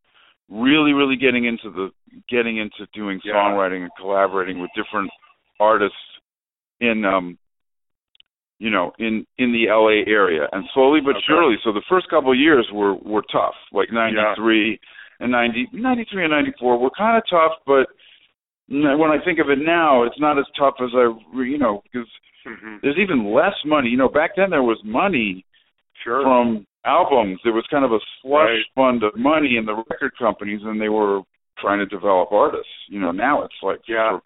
[0.52, 1.92] Really, really getting into the
[2.30, 3.36] getting into doing Yeah.
[3.36, 5.10] songwriting and collaborating with different
[5.62, 5.96] artists
[6.82, 7.38] in um
[8.60, 11.24] you know in in the LA area and slowly but Okay.
[11.28, 14.78] surely so the first couple of years were were tough like 93
[15.22, 17.88] and 90 93 and 94 were kind of tough but
[18.68, 21.82] when I think of it now it's not as tough as I re- you know
[21.84, 22.10] because
[22.46, 25.46] hmm there's even less money you know back then there was money
[26.04, 26.22] Sure.
[26.24, 28.66] from albums there was kind of a slush Right.
[28.76, 31.22] fund of money in the record companies and they were
[31.60, 34.18] trying to develop artists you know now it's like Yeah.
[34.18, 34.22] for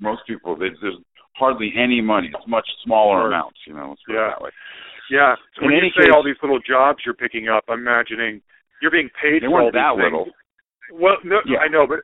[0.00, 0.96] most people they, there's
[1.36, 4.28] hardly any money it's much smaller amounts you know let's put it Yeah.
[4.30, 4.50] that way
[5.10, 5.34] yeah.
[5.56, 8.40] So in when you say case- all these little jobs you're picking up, I'm imagining
[8.80, 10.04] you're being paid they for all weren't that things.
[10.04, 10.26] little
[10.92, 11.58] Well, no, Yeah.
[11.58, 11.98] I know, but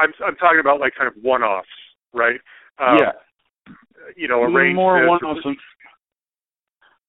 [0.00, 1.68] I'm I'm talking about like kind of one-offs,
[2.14, 2.40] right?
[2.78, 3.12] Um, yeah
[4.16, 5.08] You know, arrange more this.
[5.08, 5.44] one offs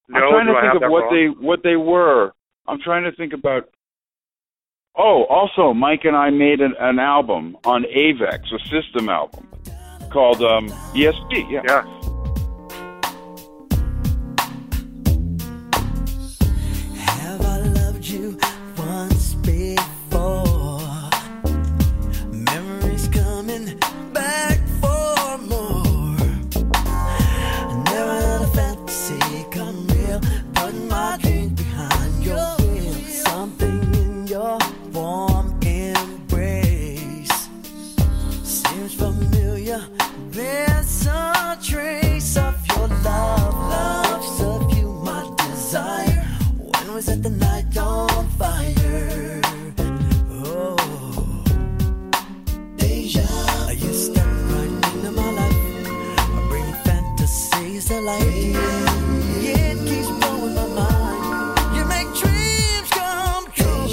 [0.10, 1.14] No, I'm trying to I think of what wrong?
[1.14, 2.32] they what they were.
[2.68, 3.70] I'm trying to think about.
[4.98, 9.48] Oh, also, Mic and I made an, an album on Avex, a system album
[10.12, 11.50] called um, ESP.
[11.50, 11.62] Yeah.
[11.64, 11.99] Yeah.
[47.00, 49.42] We set the night on fire?
[50.44, 51.44] Oh,
[52.76, 53.72] deja.
[53.72, 58.36] You step right into my life, bring fantasies to life.
[59.46, 61.76] Yeah, it keeps blowing my mind.
[61.78, 63.88] You make dreams come true.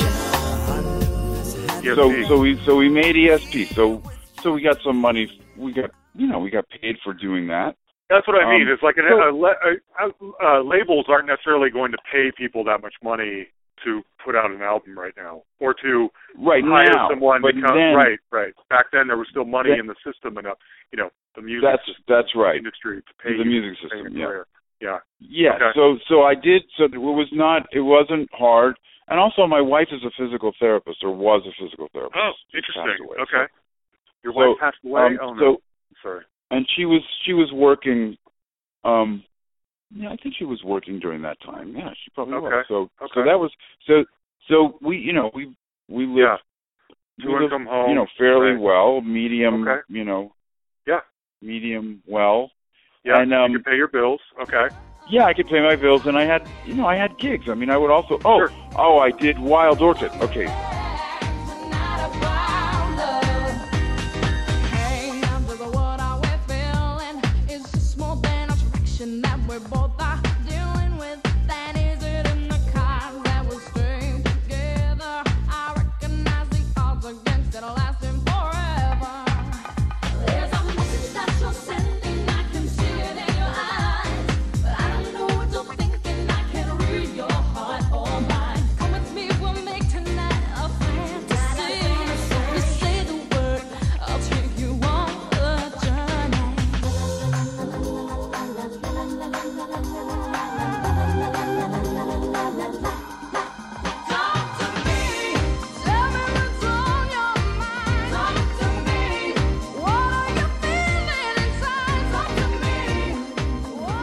[0.66, 3.72] I knew this had to So so we so we made ESP.
[3.72, 4.02] So
[4.42, 5.30] so we got some money.
[5.56, 7.76] We got you know we got paid for doing that.
[8.08, 8.68] That's what I mean.
[8.68, 10.08] Um, it's like an, so- a, a,
[10.44, 13.48] uh, labels aren't necessarily going to pay people that much money
[13.84, 17.60] to put out an album right now, or to Right hire now, someone but to
[17.60, 17.76] come.
[17.76, 18.52] then right, right.
[18.70, 20.56] Back then, there was still money Then- in the system enough.
[20.92, 22.56] You know, the music that's system, that's right.
[22.56, 24.16] industry to pay The music pay system.
[24.16, 24.26] Yeah.
[24.26, 24.46] career.
[24.80, 24.98] Yeah.
[25.20, 25.54] Yeah.
[25.56, 25.70] Okay.
[25.74, 26.62] So so I did.
[26.78, 27.66] So it was not.
[27.72, 28.76] It wasn't hard.
[29.08, 32.16] And also, my wife is a physical therapist, or was a physical therapist.
[32.18, 33.04] Oh, interesting.
[33.06, 33.16] away.
[33.22, 33.46] Okay.
[34.24, 35.02] Your So, wife passed away.
[35.02, 35.56] um, oh so no,
[36.02, 36.24] sorry.
[36.50, 38.16] And she was she was working
[38.84, 39.22] um
[39.94, 42.44] yeah i think she was working during that time yeah she probably Okay.
[42.46, 43.12] was so Okay.
[43.14, 43.50] so that was
[43.86, 44.04] so
[44.48, 45.54] so we you know we
[45.88, 46.36] we lived Yeah.
[47.26, 47.88] we lived, home.
[47.90, 48.60] you know fairly Right.
[48.60, 49.80] well medium Okay.
[49.88, 50.32] you know
[50.86, 51.00] Yeah.
[51.42, 52.50] medium well
[53.04, 53.20] Yeah.
[53.20, 54.20] and, um, you can pay your bills.
[54.40, 54.66] Okay.
[55.08, 57.54] yeah i could pay my bills and i had you know i had gigs i
[57.54, 58.50] mean i would also oh Sure.
[58.76, 60.46] oh i did wild orchid okay
[69.56, 69.85] I'll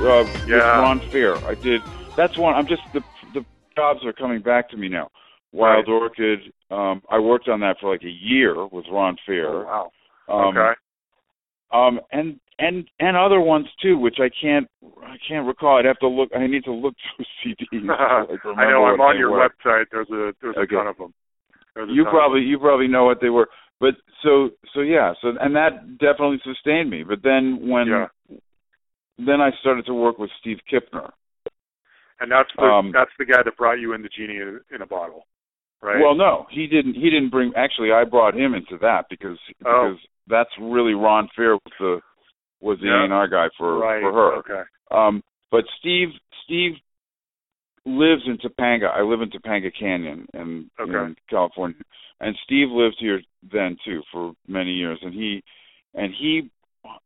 [0.04, 1.44] uh with Ron Fair.
[1.46, 1.82] I did
[2.18, 3.02] that's one I'm just the
[3.34, 3.46] the
[3.76, 5.10] jobs are coming back to me now.
[5.52, 5.94] Wild Right.
[5.94, 6.40] Orchid.
[6.72, 9.48] Um I worked on that for like a year with Ron Fair.
[9.50, 9.90] Oh,
[10.30, 10.50] wow.
[10.50, 10.72] Um okay.
[11.72, 14.68] um and and and other ones too, which I can't
[15.04, 15.78] I can't recall.
[15.78, 17.26] I'd have to look I need to look through
[17.56, 17.88] CDs.
[17.88, 18.86] like, I know.
[18.86, 19.50] I'm on your were.
[19.50, 19.86] website.
[19.92, 20.76] There's a there's Okay.
[20.76, 21.14] a ton of them.
[21.76, 23.50] There's You probably you probably know what they were.
[23.80, 27.04] But so so yeah, so and that definitely sustained me.
[27.04, 28.08] But then when Yeah.
[29.18, 31.12] Then I started to work with Steve Kipner.
[32.20, 34.86] And that's the Um, that's the guy that brought you in the Genie in, a
[34.86, 35.26] bottle,
[35.82, 36.00] right?
[36.02, 36.94] Well, no, he didn't.
[36.94, 37.54] He didn't bring.
[37.56, 39.94] Actually, I brought him into that because Oh.
[39.94, 42.02] because that's really Ron Fair was the
[42.62, 43.02] was the Yeah.
[43.02, 44.02] A and R guy for right.
[44.02, 44.34] for her.
[44.38, 44.64] Okay.
[44.92, 46.10] Um, but Steve
[46.46, 46.78] Steve
[47.86, 48.90] lives in Topanga.
[48.96, 50.94] I live in Topanga Canyon in, Okay.
[50.94, 51.82] in California,
[52.22, 55.00] and Steve lived here then too for many years.
[55.02, 55.44] And he
[55.94, 56.50] and he,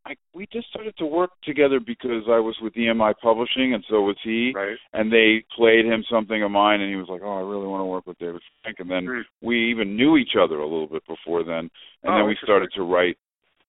[0.05, 4.01] I, we just started to work together because I was with EMI Publishing, and so
[4.01, 4.51] was he.
[4.55, 4.78] Right.
[4.93, 7.82] and they played him something of mine and he was like oh i really want
[7.82, 8.78] to work with david frank.
[8.80, 9.21] And then Hmm.
[9.47, 11.69] we even knew each other a little bit before then.
[12.03, 13.17] And Oh, then we started to write.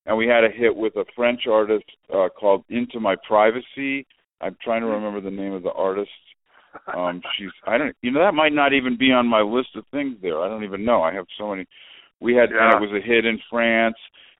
[0.05, 4.05] And we had a hit with a french artist uh called into my privacy.
[4.41, 4.93] I'm trying to Hmm.
[4.93, 6.11] remember the name of the artist.
[6.95, 9.85] Um she's i don't you know that might not even be on my list of
[9.91, 10.39] things there.
[10.41, 11.01] I don't even know.
[11.03, 11.65] I have so many.
[12.19, 12.63] We had Yeah.
[12.63, 13.97] and it was a hit in france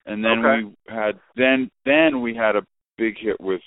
[0.09, 0.63] and then Okay.
[0.87, 2.63] we had then then we had a
[2.97, 3.61] big hit with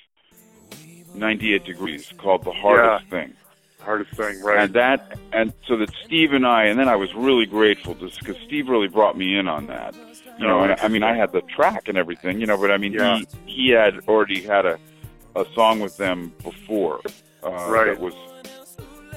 [1.15, 3.35] 98 degrees called the hardest thing
[3.81, 4.61] Hardest thing, right?
[4.61, 8.19] and that and so that Steve and I and then I was really grateful just
[8.21, 9.95] because Steve really brought me in on that
[10.39, 12.71] you know Oh, and I mean I had the track and everything you know but
[12.71, 13.19] I mean Yeah.
[13.19, 14.79] he he had already had a
[15.35, 17.01] a song with them before
[17.43, 17.87] uh Right.
[17.87, 18.15] that was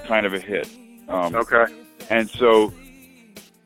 [0.08, 0.68] kind of a hit
[1.10, 1.66] um okay.
[2.10, 2.74] and so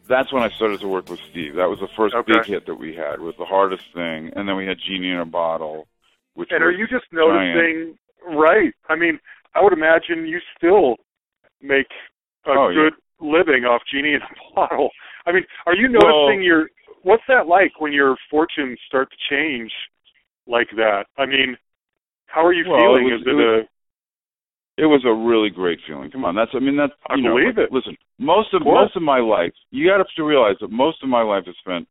[0.09, 2.33] that's when I started to work with Steve that was the first Okay.
[2.33, 5.19] big hit that we had was the hardest thing and then we had Genie in
[5.19, 5.87] a bottle
[6.33, 7.55] which And are you just giant.
[7.55, 7.97] noticing?
[8.25, 8.73] Right.
[8.89, 9.19] I mean,
[9.55, 10.95] I would imagine you still
[11.61, 11.87] make
[12.45, 12.75] a Oh, yeah.
[12.75, 14.89] good living off Genie in a bottle.
[15.25, 16.69] I mean, are you Well- noticing your?
[17.01, 19.71] What's that like when your fortunes start to change
[20.47, 21.07] like that?
[21.17, 21.57] I mean,
[22.27, 23.07] how are you Well, feeling?
[23.09, 23.67] it was- Is it it, was- a
[24.79, 26.09] It was a really great feeling.
[26.09, 27.71] Come on, that's I mean that's I you know, believe it.
[27.71, 31.09] Listen, most of Of most of my life, you got to realize that most of
[31.09, 31.87] my life is spent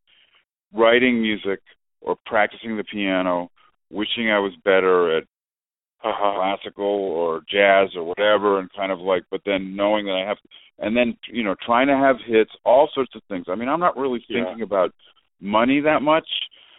[0.73, 1.61] writing music
[2.01, 3.51] or practicing the piano,
[3.91, 5.25] wishing I was better at
[6.01, 10.39] classical or jazz or whatever, and kind of like, but then knowing that I have,
[10.79, 13.47] and then you know trying to have hits, all sorts of things.
[13.49, 14.45] I mean, I'm not really Yeah.
[14.45, 14.95] thinking about
[15.41, 16.29] money that much,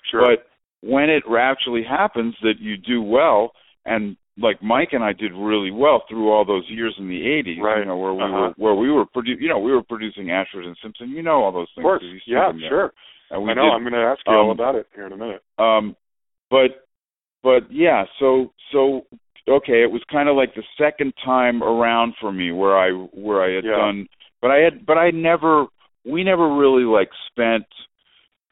[0.09, 0.21] sure.
[0.25, 0.47] but
[0.81, 3.53] when it actually happens that you do well,
[3.85, 7.61] and like Mic and I did really well through all those years in the '80s,
[7.61, 7.79] Right.
[7.79, 8.37] you know, where we Uh-huh.
[8.39, 11.43] were where we were produ- you know, we were producing Ashford and Simpson, you know,
[11.43, 11.83] all those of things.
[11.83, 12.01] course.
[12.01, 12.93] 'cause you Yeah, sure.
[13.31, 13.63] And we I know.
[13.63, 15.43] did, I'm going to ask you all um, about it here in a minute.
[15.59, 15.95] um,
[16.49, 16.85] but
[17.43, 19.05] but yeah, so so
[19.47, 23.41] okay, it was kind of like the second time around for me where I where
[23.43, 23.77] I had Yeah.
[23.77, 24.07] done,
[24.41, 25.67] but I had but I never
[26.05, 27.65] we never really like spent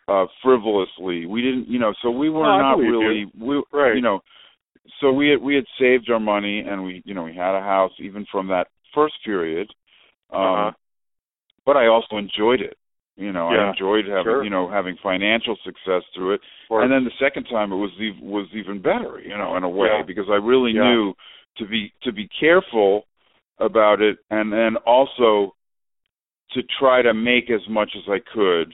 [0.07, 1.25] uh frivolously.
[1.25, 2.99] We didn't, you know, so we were No, not believe you.
[2.99, 3.95] really we Right.
[3.95, 4.21] you know,
[4.99, 7.61] so we had we had saved our money and we you know we had a
[7.61, 9.67] house even from that first period.
[10.31, 10.71] Um Uh-huh.
[11.65, 12.77] but I also enjoyed it.
[13.17, 14.43] You know, I enjoyed having sure.
[14.43, 16.41] you know having financial success through it
[16.83, 19.89] and then the second time it was was even better you know in a way
[19.97, 20.03] Yeah.
[20.03, 20.83] because i really Yeah.
[20.87, 21.13] knew
[21.57, 23.05] to be to be careful
[23.59, 25.55] about it and then also
[26.53, 28.69] to try to make as much as i could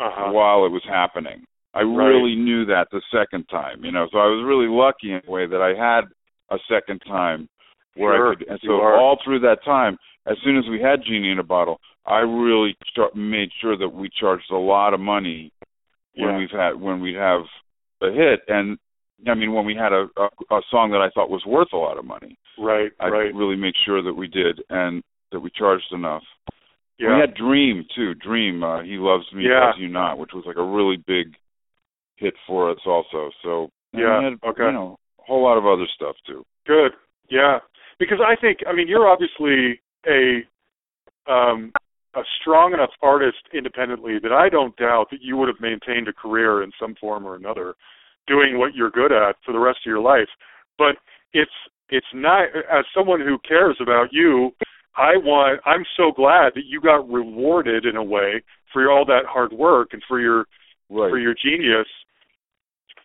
[0.00, 0.32] uh-huh.
[0.32, 1.44] while it was happening
[1.74, 4.06] I really knew that the second time, you know.
[4.12, 6.04] So I was really lucky in a way that I had
[6.50, 7.48] a second time
[7.94, 8.48] where Sure, I could.
[8.48, 9.96] And so all through that time,
[10.26, 13.88] as soon as we had Genie in a Bottle, I really start, made sure that
[13.88, 15.50] we charged a lot of money
[16.14, 16.38] when Yeah.
[16.38, 17.42] we've had when we'd have
[18.02, 18.76] a hit, and
[19.26, 21.76] I mean when we had a, a a song that I thought was worth a
[21.76, 22.36] lot of money.
[22.58, 23.34] Right, I right.
[23.34, 26.22] really make sure that we did and that we charged enough.
[26.98, 27.14] Yeah.
[27.14, 28.14] We had Dream too.
[28.14, 29.66] Dream, uh, he loves me, Yeah.
[29.68, 31.34] loves you not, which was like a really big
[32.16, 33.30] hit for us also.
[33.42, 34.64] So Yeah, had, okay.
[34.64, 36.44] you know, a whole lot of other stuff too.
[36.66, 36.92] Good.
[37.30, 37.58] Yeah.
[37.98, 40.42] Because I think I mean you're obviously a
[41.30, 41.72] um
[42.14, 46.12] a strong enough artist independently that I don't doubt that you would have maintained a
[46.12, 47.74] career in some form or another
[48.26, 50.28] doing what you're good at for the rest of your life.
[50.78, 50.96] But
[51.32, 51.50] it's
[51.88, 54.52] it's not as someone who cares about you,
[54.96, 58.42] I want I'm so glad that you got rewarded in a way
[58.72, 60.46] for all that hard work and for your
[60.92, 61.10] Right.
[61.10, 61.86] for your genius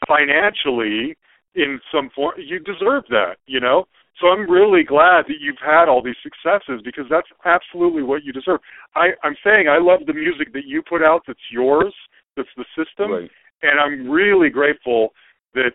[0.07, 1.15] financially
[1.55, 3.85] in some form you deserve that you know
[4.21, 8.31] so i'm really glad that you've had all these successes because that's absolutely what you
[8.31, 8.59] deserve
[8.95, 11.93] i i'm saying i love the music that you put out that's yours
[12.35, 13.31] that's the system Right.
[13.63, 15.09] and i'm really grateful
[15.55, 15.71] that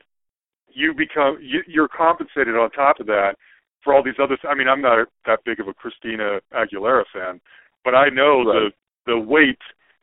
[0.68, 3.34] you become you, you're compensated on top of that
[3.82, 7.40] for all these other i mean i'm not that big of a christina aguilera fan
[7.84, 8.70] but i know Right.
[9.06, 9.58] the the weight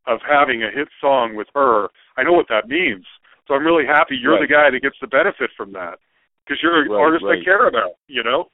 [0.07, 1.87] of having a hit song with her
[2.17, 3.05] i know what that means
[3.47, 4.47] so i'm really happy you're Right.
[4.47, 5.99] the guy that gets the benefit from that
[6.45, 8.49] because you're an Right, artist i care about you know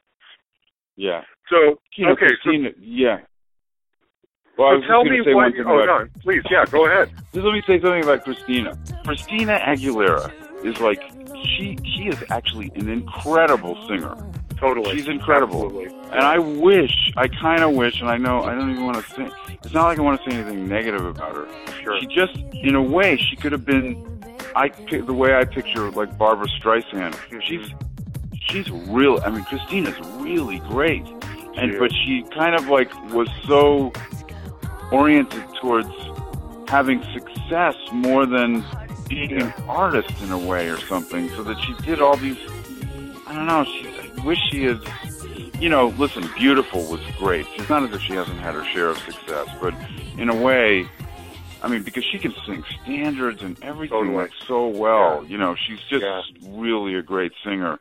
[0.95, 1.21] Yeah.
[1.49, 3.17] so You know, okay so, Christina, yeah.
[4.57, 7.09] Well, I so was tell me say what oh about no please yeah go ahead
[7.33, 8.77] Just let me say something about Christina.
[9.05, 10.31] Christina Aguilera
[10.63, 11.01] is like
[11.57, 14.15] she she is actually an incredible singer.
[14.65, 15.65] Totally She's incredible.
[15.65, 15.95] Absolutely.
[16.11, 19.11] And I wish, I kind of wish, and I know I don't even want to
[19.13, 19.29] say.
[19.63, 21.47] It's not like I want to say anything negative about her.
[21.83, 21.99] Sure.
[21.99, 24.23] She just, in a way, she could have been.
[24.55, 27.15] I the way I picture like Barbra Streisand.
[27.43, 27.73] She's
[28.41, 29.19] she's real.
[29.23, 31.05] I mean, Christina's really great,
[31.57, 33.91] and She but she kind of like was so
[34.91, 35.89] oriented towards
[36.69, 38.65] having success more than
[39.09, 42.37] being an artist in a way or something, so that she did all these.
[43.27, 43.63] I don't know.
[43.65, 43.94] She
[44.25, 44.81] wish she had.
[45.59, 47.45] You know, listen, beautiful was great.
[47.55, 49.73] It's not as if she hasn't had her share of success, but
[50.17, 50.85] in a way,
[51.63, 54.15] I mean, because she can sing standards and everything Totally.
[54.17, 55.21] like so well.
[55.23, 55.29] Yeah.
[55.29, 56.21] You know, she's just Yeah.
[56.49, 57.79] really a great singer.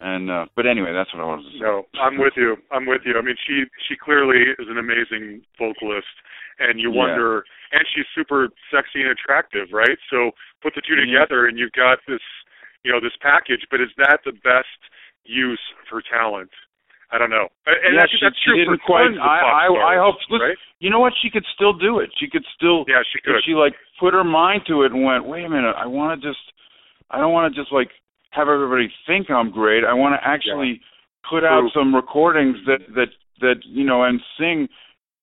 [0.00, 1.58] And uh but anyway, that's what I wanted to say.
[1.60, 2.56] No, I'm with you.
[2.70, 3.18] I'm with you.
[3.18, 6.08] I mean, she she clearly is an amazing vocalist,
[6.58, 6.98] and you Yeah.
[6.98, 7.44] wonder.
[7.72, 9.98] And she's super sexy and attractive, right?
[10.10, 10.32] So
[10.62, 12.20] put the two together, and you've got this,
[12.84, 13.66] you know, this package.
[13.70, 14.80] But is that the best
[15.24, 16.50] use for talent?
[17.10, 17.48] I don't know.
[17.66, 20.16] And Yeah, that's, she- that's she true didn't for quite- I- pop I- I hope-
[20.30, 20.58] listen, right?
[20.80, 21.12] You know what?
[21.20, 22.10] She could still do it.
[22.16, 23.44] She could still Yeah, she if could.
[23.44, 26.26] she like put her mind to it and went, wait a minute, I want to
[26.26, 26.40] just,
[27.10, 27.90] I don't want to just like
[28.30, 29.84] have everybody think I'm great.
[29.84, 30.80] I want to actually
[31.28, 33.08] put out some recordings that that
[33.40, 34.68] that you know and sing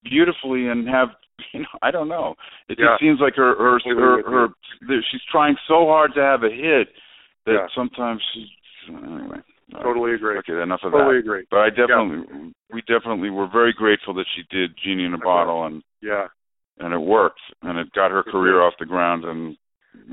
[0.03, 1.09] beautifully and have
[1.53, 2.35] you know I don't know.
[2.69, 2.89] It Yeah.
[2.91, 4.47] just seems like her her her, her
[4.87, 6.89] that she's trying so hard to have a hit
[7.45, 7.67] that Yeah.
[7.75, 8.47] sometimes she
[8.87, 9.39] anyway.
[9.71, 10.37] Totally agree.
[10.39, 11.19] Okay, enough of Totally that.
[11.19, 11.45] agree.
[11.51, 15.65] But I definitely, we definitely were very grateful that she did Genie in a Bottle,
[15.65, 16.27] and Yeah,
[16.79, 19.55] and it worked, and it got her career off the ground and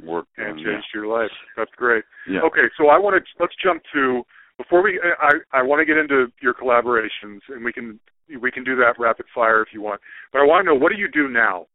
[0.02, 0.28] worked.
[0.36, 0.66] and yeah.
[0.66, 1.30] changed your life.
[1.56, 2.04] That's great.
[2.28, 2.40] Yeah.
[2.42, 4.22] Okay, so I want to let's jump to
[4.58, 7.98] before we I I want to get into your collaborations and we can
[8.40, 10.00] we can do that rapid fire if you want.
[10.32, 11.66] But I want to know what do you do now?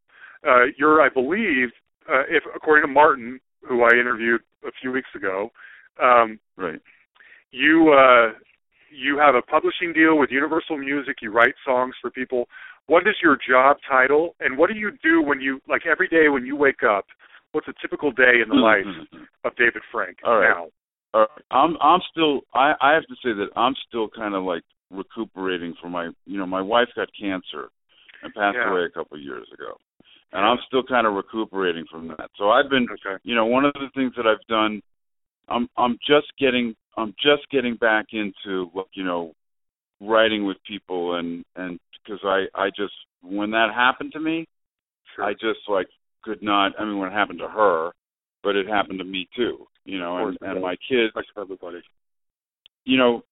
[0.48, 1.70] Uh, you're I believe
[2.10, 5.52] uh, if according to Martin, who I interviewed a few weeks ago,
[6.02, 6.82] um, Right.
[7.52, 8.34] You uh,
[8.92, 11.18] you have a publishing deal with Universal Music.
[11.22, 12.48] You write songs for people.
[12.88, 16.30] What is your job title, and what do you do when you like every day
[16.30, 17.06] when you wake up?
[17.52, 18.86] What's a typical day in the life
[19.44, 20.50] of David Frank All right.
[20.50, 20.68] now?
[21.14, 24.64] Uh, I'm I'm still I I have to say that I'm still kind of like
[24.90, 27.70] recuperating from my you know my wife got cancer
[28.24, 28.72] and passed Yeah.
[28.72, 29.78] away a couple of years ago,
[30.32, 32.30] and I'm still kind of recuperating from that.
[32.38, 33.22] So I've been Okay.
[33.24, 34.82] you know one of the things that I've done
[35.50, 39.34] I'm I'm just getting I'm just getting back into like you know
[40.00, 44.48] writing with people and and because I I just when that happened to me
[45.16, 45.26] Sure.
[45.26, 45.88] I just like
[46.24, 47.92] could not I mean when it happened to her
[48.44, 51.82] but it happened to me too you know and and my kids everybody.
[52.86, 53.24] you know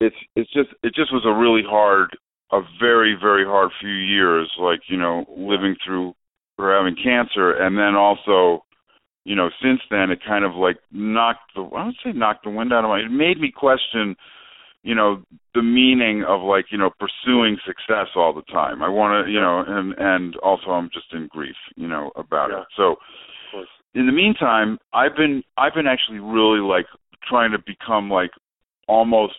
[0.00, 2.10] it's it's just it just was a really hard
[2.52, 6.14] a very very hard few years like you know living through
[6.58, 8.64] her having cancer and then also
[9.26, 12.50] you know since then it kind of like knocked the I would say knocked the
[12.50, 14.16] wind out of my it made me question
[14.82, 15.22] you know
[15.54, 19.40] the meaning of like you know pursuing success all the time I want to you
[19.40, 22.60] know and and also I'm just in grief you know about Yeah.
[22.60, 22.96] it so
[23.96, 26.84] in the meantime, I've been I've been actually really like
[27.28, 28.30] trying to become like
[28.86, 29.34] almost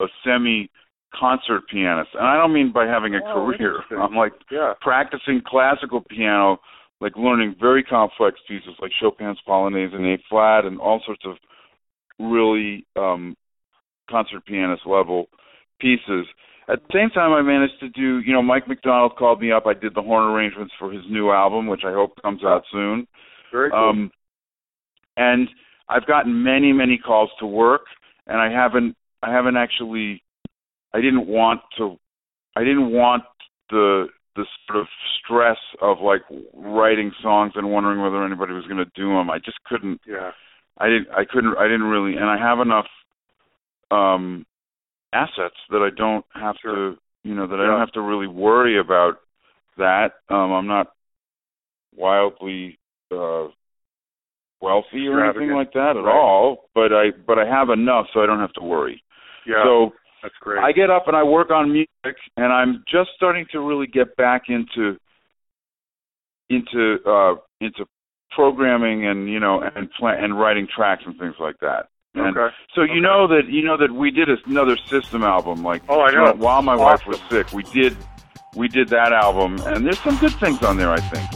[0.00, 0.70] a semi
[1.18, 3.80] concert pianist, and I don't mean by having a Oh, career.
[3.98, 4.74] I'm like Yeah.
[4.82, 6.58] practicing classical piano,
[7.02, 11.36] like learning very complex pieces like Chopin's Polonaise in A flat and all sorts of
[12.18, 13.36] really um
[14.08, 15.26] concert pianist level
[15.80, 16.26] pieces.
[16.68, 19.66] At the same time I managed to do, you know, Mike McDonald called me up.
[19.66, 23.08] I did the horn arrangements for his new album, which I hope comes out soon.
[23.50, 23.90] Very cool.
[23.90, 24.10] Um
[25.16, 25.48] and
[25.88, 27.82] I've gotten many, many calls to work
[28.28, 30.22] and I haven't I haven't actually
[30.94, 31.96] I didn't want to
[32.56, 33.24] I didn't want
[33.70, 34.86] the the sort of
[35.18, 36.22] stress of like
[36.54, 39.30] writing songs and wondering whether anybody was going to do them.
[39.30, 40.30] I just couldn't yeah.
[40.78, 42.86] I didn't I couldn't I didn't really and I have enough
[43.90, 44.46] um
[45.12, 48.78] assets that I don't have to you know that I don't have to really worry
[48.78, 49.18] about
[49.76, 50.12] that.
[50.28, 50.88] Um I'm not
[51.94, 52.78] wildly
[53.10, 53.48] uh
[54.60, 56.16] wealthy or anything like that at Right.
[56.16, 59.02] all, but I but I have enough so I don't have to worry.
[59.46, 59.64] Yeah.
[59.64, 59.92] So
[60.22, 60.58] that's great.
[60.62, 64.16] I get up and I work on music, and I'm just starting to really get
[64.16, 64.96] back into
[66.50, 67.86] into uh into
[68.30, 71.88] programming and you know and pla- and writing tracks and things like that.
[72.14, 72.54] And okay.
[72.74, 73.00] so you Okay.
[73.00, 76.32] know that you know that we did another system album like Oh, I know.
[76.34, 77.52] while my wife was sick.
[77.52, 77.96] We did
[78.54, 80.90] we did that album, and there's some good things on there.
[80.90, 81.30] I think.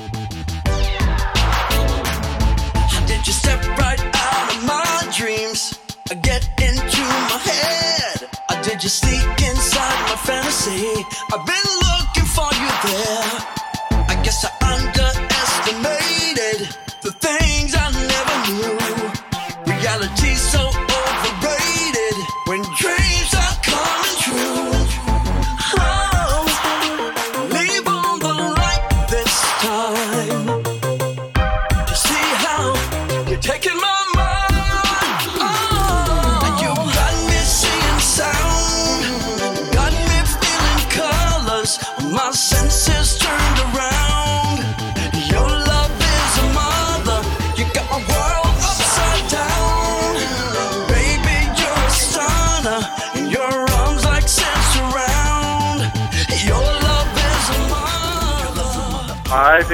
[3.07, 5.79] Did you step right out of my dreams?
[6.23, 7.76] Get into my head?
[8.67, 11.07] Did you sneak inside my fantasy?
[11.33, 13.56] I've been looking for you there.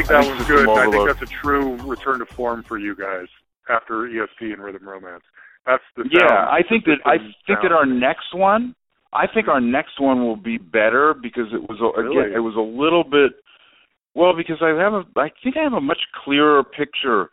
[0.03, 0.67] Think that I think was good.
[0.69, 3.27] I think that's a true return to form for you guys
[3.71, 5.23] after ESP and Rhythm Romance.
[5.67, 8.75] That's the Yeah, I think that I think that our next one,
[9.13, 12.19] I think our next one will be better because it was a, Really?
[12.19, 13.33] again it was a little bit
[14.15, 17.31] well because I have a I think I have a much clearer picture.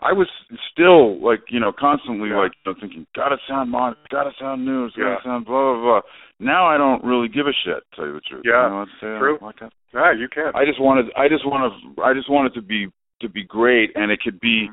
[0.00, 0.28] I was
[0.72, 2.38] still like you know constantly Yeah.
[2.38, 5.22] like you know, thinking gotta sound mod, gotta sound news, gotta Yeah.
[5.22, 6.00] sound blah blah blah.
[6.40, 7.82] Now I don't really give a shit.
[7.90, 8.42] To tell you the truth.
[8.44, 9.38] Yeah, you know, it's, uh, true.
[9.42, 9.72] Like that.
[9.92, 10.52] Yeah, you can.
[10.54, 12.86] I just wanted I just want to I just want it to be
[13.20, 14.68] to be great and it could be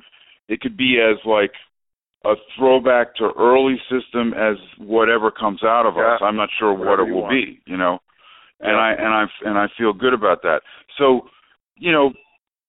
[0.48, 1.52] it could be as like
[2.26, 6.20] a throwback to early system as whatever comes out of us.
[6.22, 7.32] I'm not sure what it will want.
[7.32, 8.00] be, you know.
[8.60, 8.78] And Yeah.
[8.78, 10.62] I and I and I feel good about that.
[10.98, 11.22] So,
[11.78, 12.14] you know,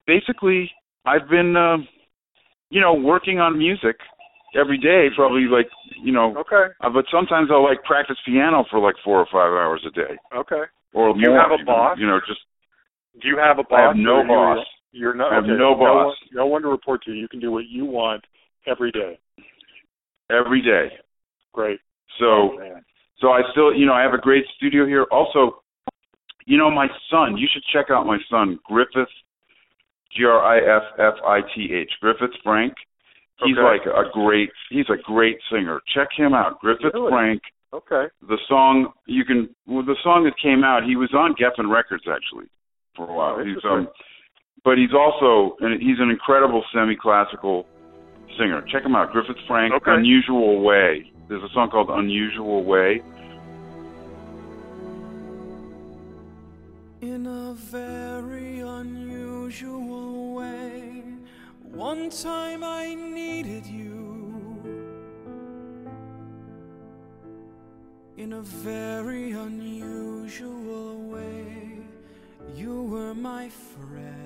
[0.06, 0.70] basically
[1.04, 1.86] I've been um
[2.70, 3.96] you know, working on music
[4.54, 5.68] every day, probably like,
[6.02, 6.72] you know, Okay.
[6.80, 10.16] uh, but sometimes I'll like practice piano for like 4 or 5 hours a day
[10.34, 10.62] Okay.
[10.94, 11.40] or Do you more.
[11.40, 11.98] have a boss?
[11.98, 12.40] You know, just
[13.20, 13.78] Do you have a boss?
[13.80, 14.66] I have no or you're- boss.
[14.92, 15.32] You're not.
[15.32, 15.52] I have okay.
[15.58, 16.06] no boss.
[16.06, 17.12] one, no one to report to.
[17.12, 18.24] You can do what you want
[18.66, 19.18] every day.
[20.30, 20.88] every day.
[21.52, 21.80] Great.
[22.18, 22.24] So
[22.58, 22.80] Oh,
[23.20, 25.04] so I still you know I have a great studio here.
[25.10, 25.62] Also,
[26.46, 27.36] you know my son.
[27.36, 29.08] You should check out my son Griffith,
[30.16, 32.72] G R I F F I T H Griffith Frank.
[33.44, 33.62] He's Okay.
[33.62, 34.50] like a great.
[34.70, 35.80] He's a great singer.
[35.94, 37.10] Check him out, Griffith Really?
[37.10, 37.42] Frank.
[37.72, 38.06] Okay.
[38.28, 40.84] The song you can well the song that came out.
[40.84, 42.46] He was on Geffen Records actually
[42.94, 43.36] for a while.
[43.38, 43.88] Oh, he's um,
[44.64, 47.66] but he's also and he's an incredible semi-classical
[48.38, 48.62] singer.
[48.72, 49.74] Check him out, Griffith Frank.
[49.74, 49.92] Okay.
[49.92, 51.12] Unusual Way.
[51.28, 53.02] There's a song called Unusual Way.
[57.02, 58.55] In a very
[61.76, 64.62] one time I needed you.
[68.16, 71.80] In a very unusual way,
[72.54, 74.16] you were my friend.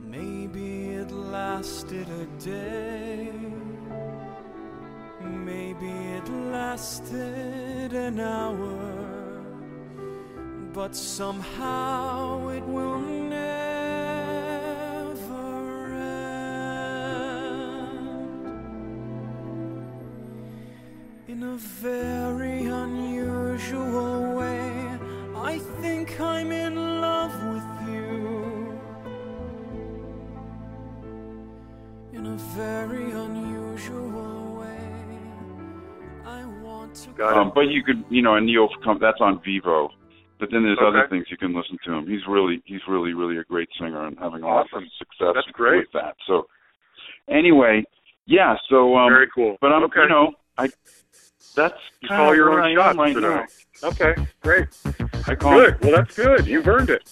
[0.00, 3.32] Maybe it lasted a day.
[5.20, 8.99] Maybe it lasted an hour,
[10.72, 13.40] but somehow it will never
[15.92, 16.68] end.
[21.28, 24.98] In a very unusual way,
[25.36, 28.78] I think I'm in love with you.
[32.12, 35.18] In a very unusual way,
[36.24, 37.26] I want to.
[37.26, 38.68] Um, but you could, you know, a Neil.
[39.00, 39.90] That's on Vevo.
[40.40, 42.06] But then there's other things you can listen to him.
[42.08, 44.84] He's really, he's really, really a great singer and having a lot Awesome.
[44.84, 45.78] of success That's great.
[45.80, 46.16] with that.
[46.26, 46.46] So,
[47.28, 47.84] anyway,
[48.26, 48.56] yeah.
[48.70, 49.58] So, um, Very cool.
[49.60, 50.00] but I'm, okay.
[50.02, 50.68] you know, I
[51.54, 53.28] that's you call your own I shots right today.
[53.82, 53.88] now.
[53.88, 54.68] Okay, great.
[55.26, 55.80] I call Good.
[55.82, 56.46] Well, that's good.
[56.46, 57.10] You've earned it.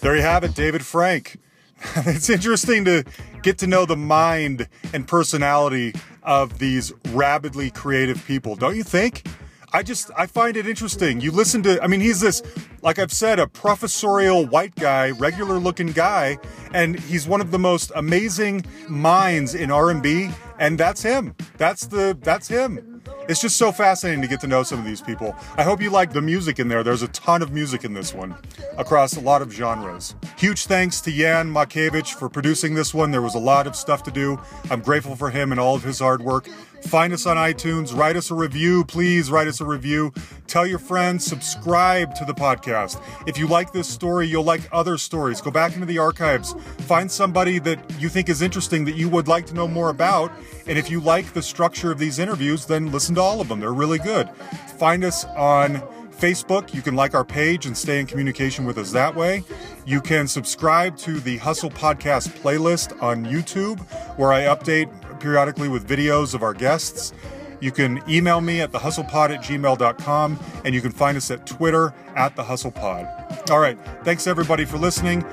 [0.00, 1.38] There you have it, David Frank.
[1.96, 3.04] it's interesting to
[3.42, 9.24] get to know the mind and personality of these rabidly creative people, don't you think?
[9.72, 11.20] I just I find it interesting.
[11.20, 12.42] You listen to I mean he's this
[12.82, 16.38] like I've said a professorial white guy, regular looking guy,
[16.72, 21.34] and he's one of the most amazing minds in R&B and that's him.
[21.56, 23.02] That's the that's him.
[23.28, 25.36] It's just so fascinating to get to know some of these people.
[25.58, 26.82] I hope you like the music in there.
[26.82, 28.34] There's a ton of music in this one
[28.78, 30.14] across a lot of genres.
[30.38, 33.10] Huge thanks to Jan Makevich for producing this one.
[33.10, 34.40] There was a lot of stuff to do.
[34.70, 36.48] I'm grateful for him and all of his hard work.
[36.82, 38.84] Find us on iTunes, write us a review.
[38.84, 40.12] Please write us a review.
[40.46, 43.02] Tell your friends, subscribe to the podcast.
[43.26, 45.40] If you like this story, you'll like other stories.
[45.40, 49.28] Go back into the archives, find somebody that you think is interesting that you would
[49.28, 50.32] like to know more about.
[50.66, 53.60] And if you like the structure of these interviews, then listen to all of them.
[53.60, 54.30] They're really good.
[54.78, 55.82] Find us on
[56.18, 56.74] Facebook.
[56.74, 59.44] You can like our page and stay in communication with us that way.
[59.86, 63.80] You can subscribe to the Hustle Podcast playlist on YouTube,
[64.18, 67.12] where I update periodically with videos of our guests.
[67.60, 71.92] You can email me at thehustlepod at gmail.com, and you can find us at Twitter
[72.14, 73.50] at thehustlepod.
[73.50, 73.78] All right.
[74.04, 75.24] Thanks, everybody, for listening.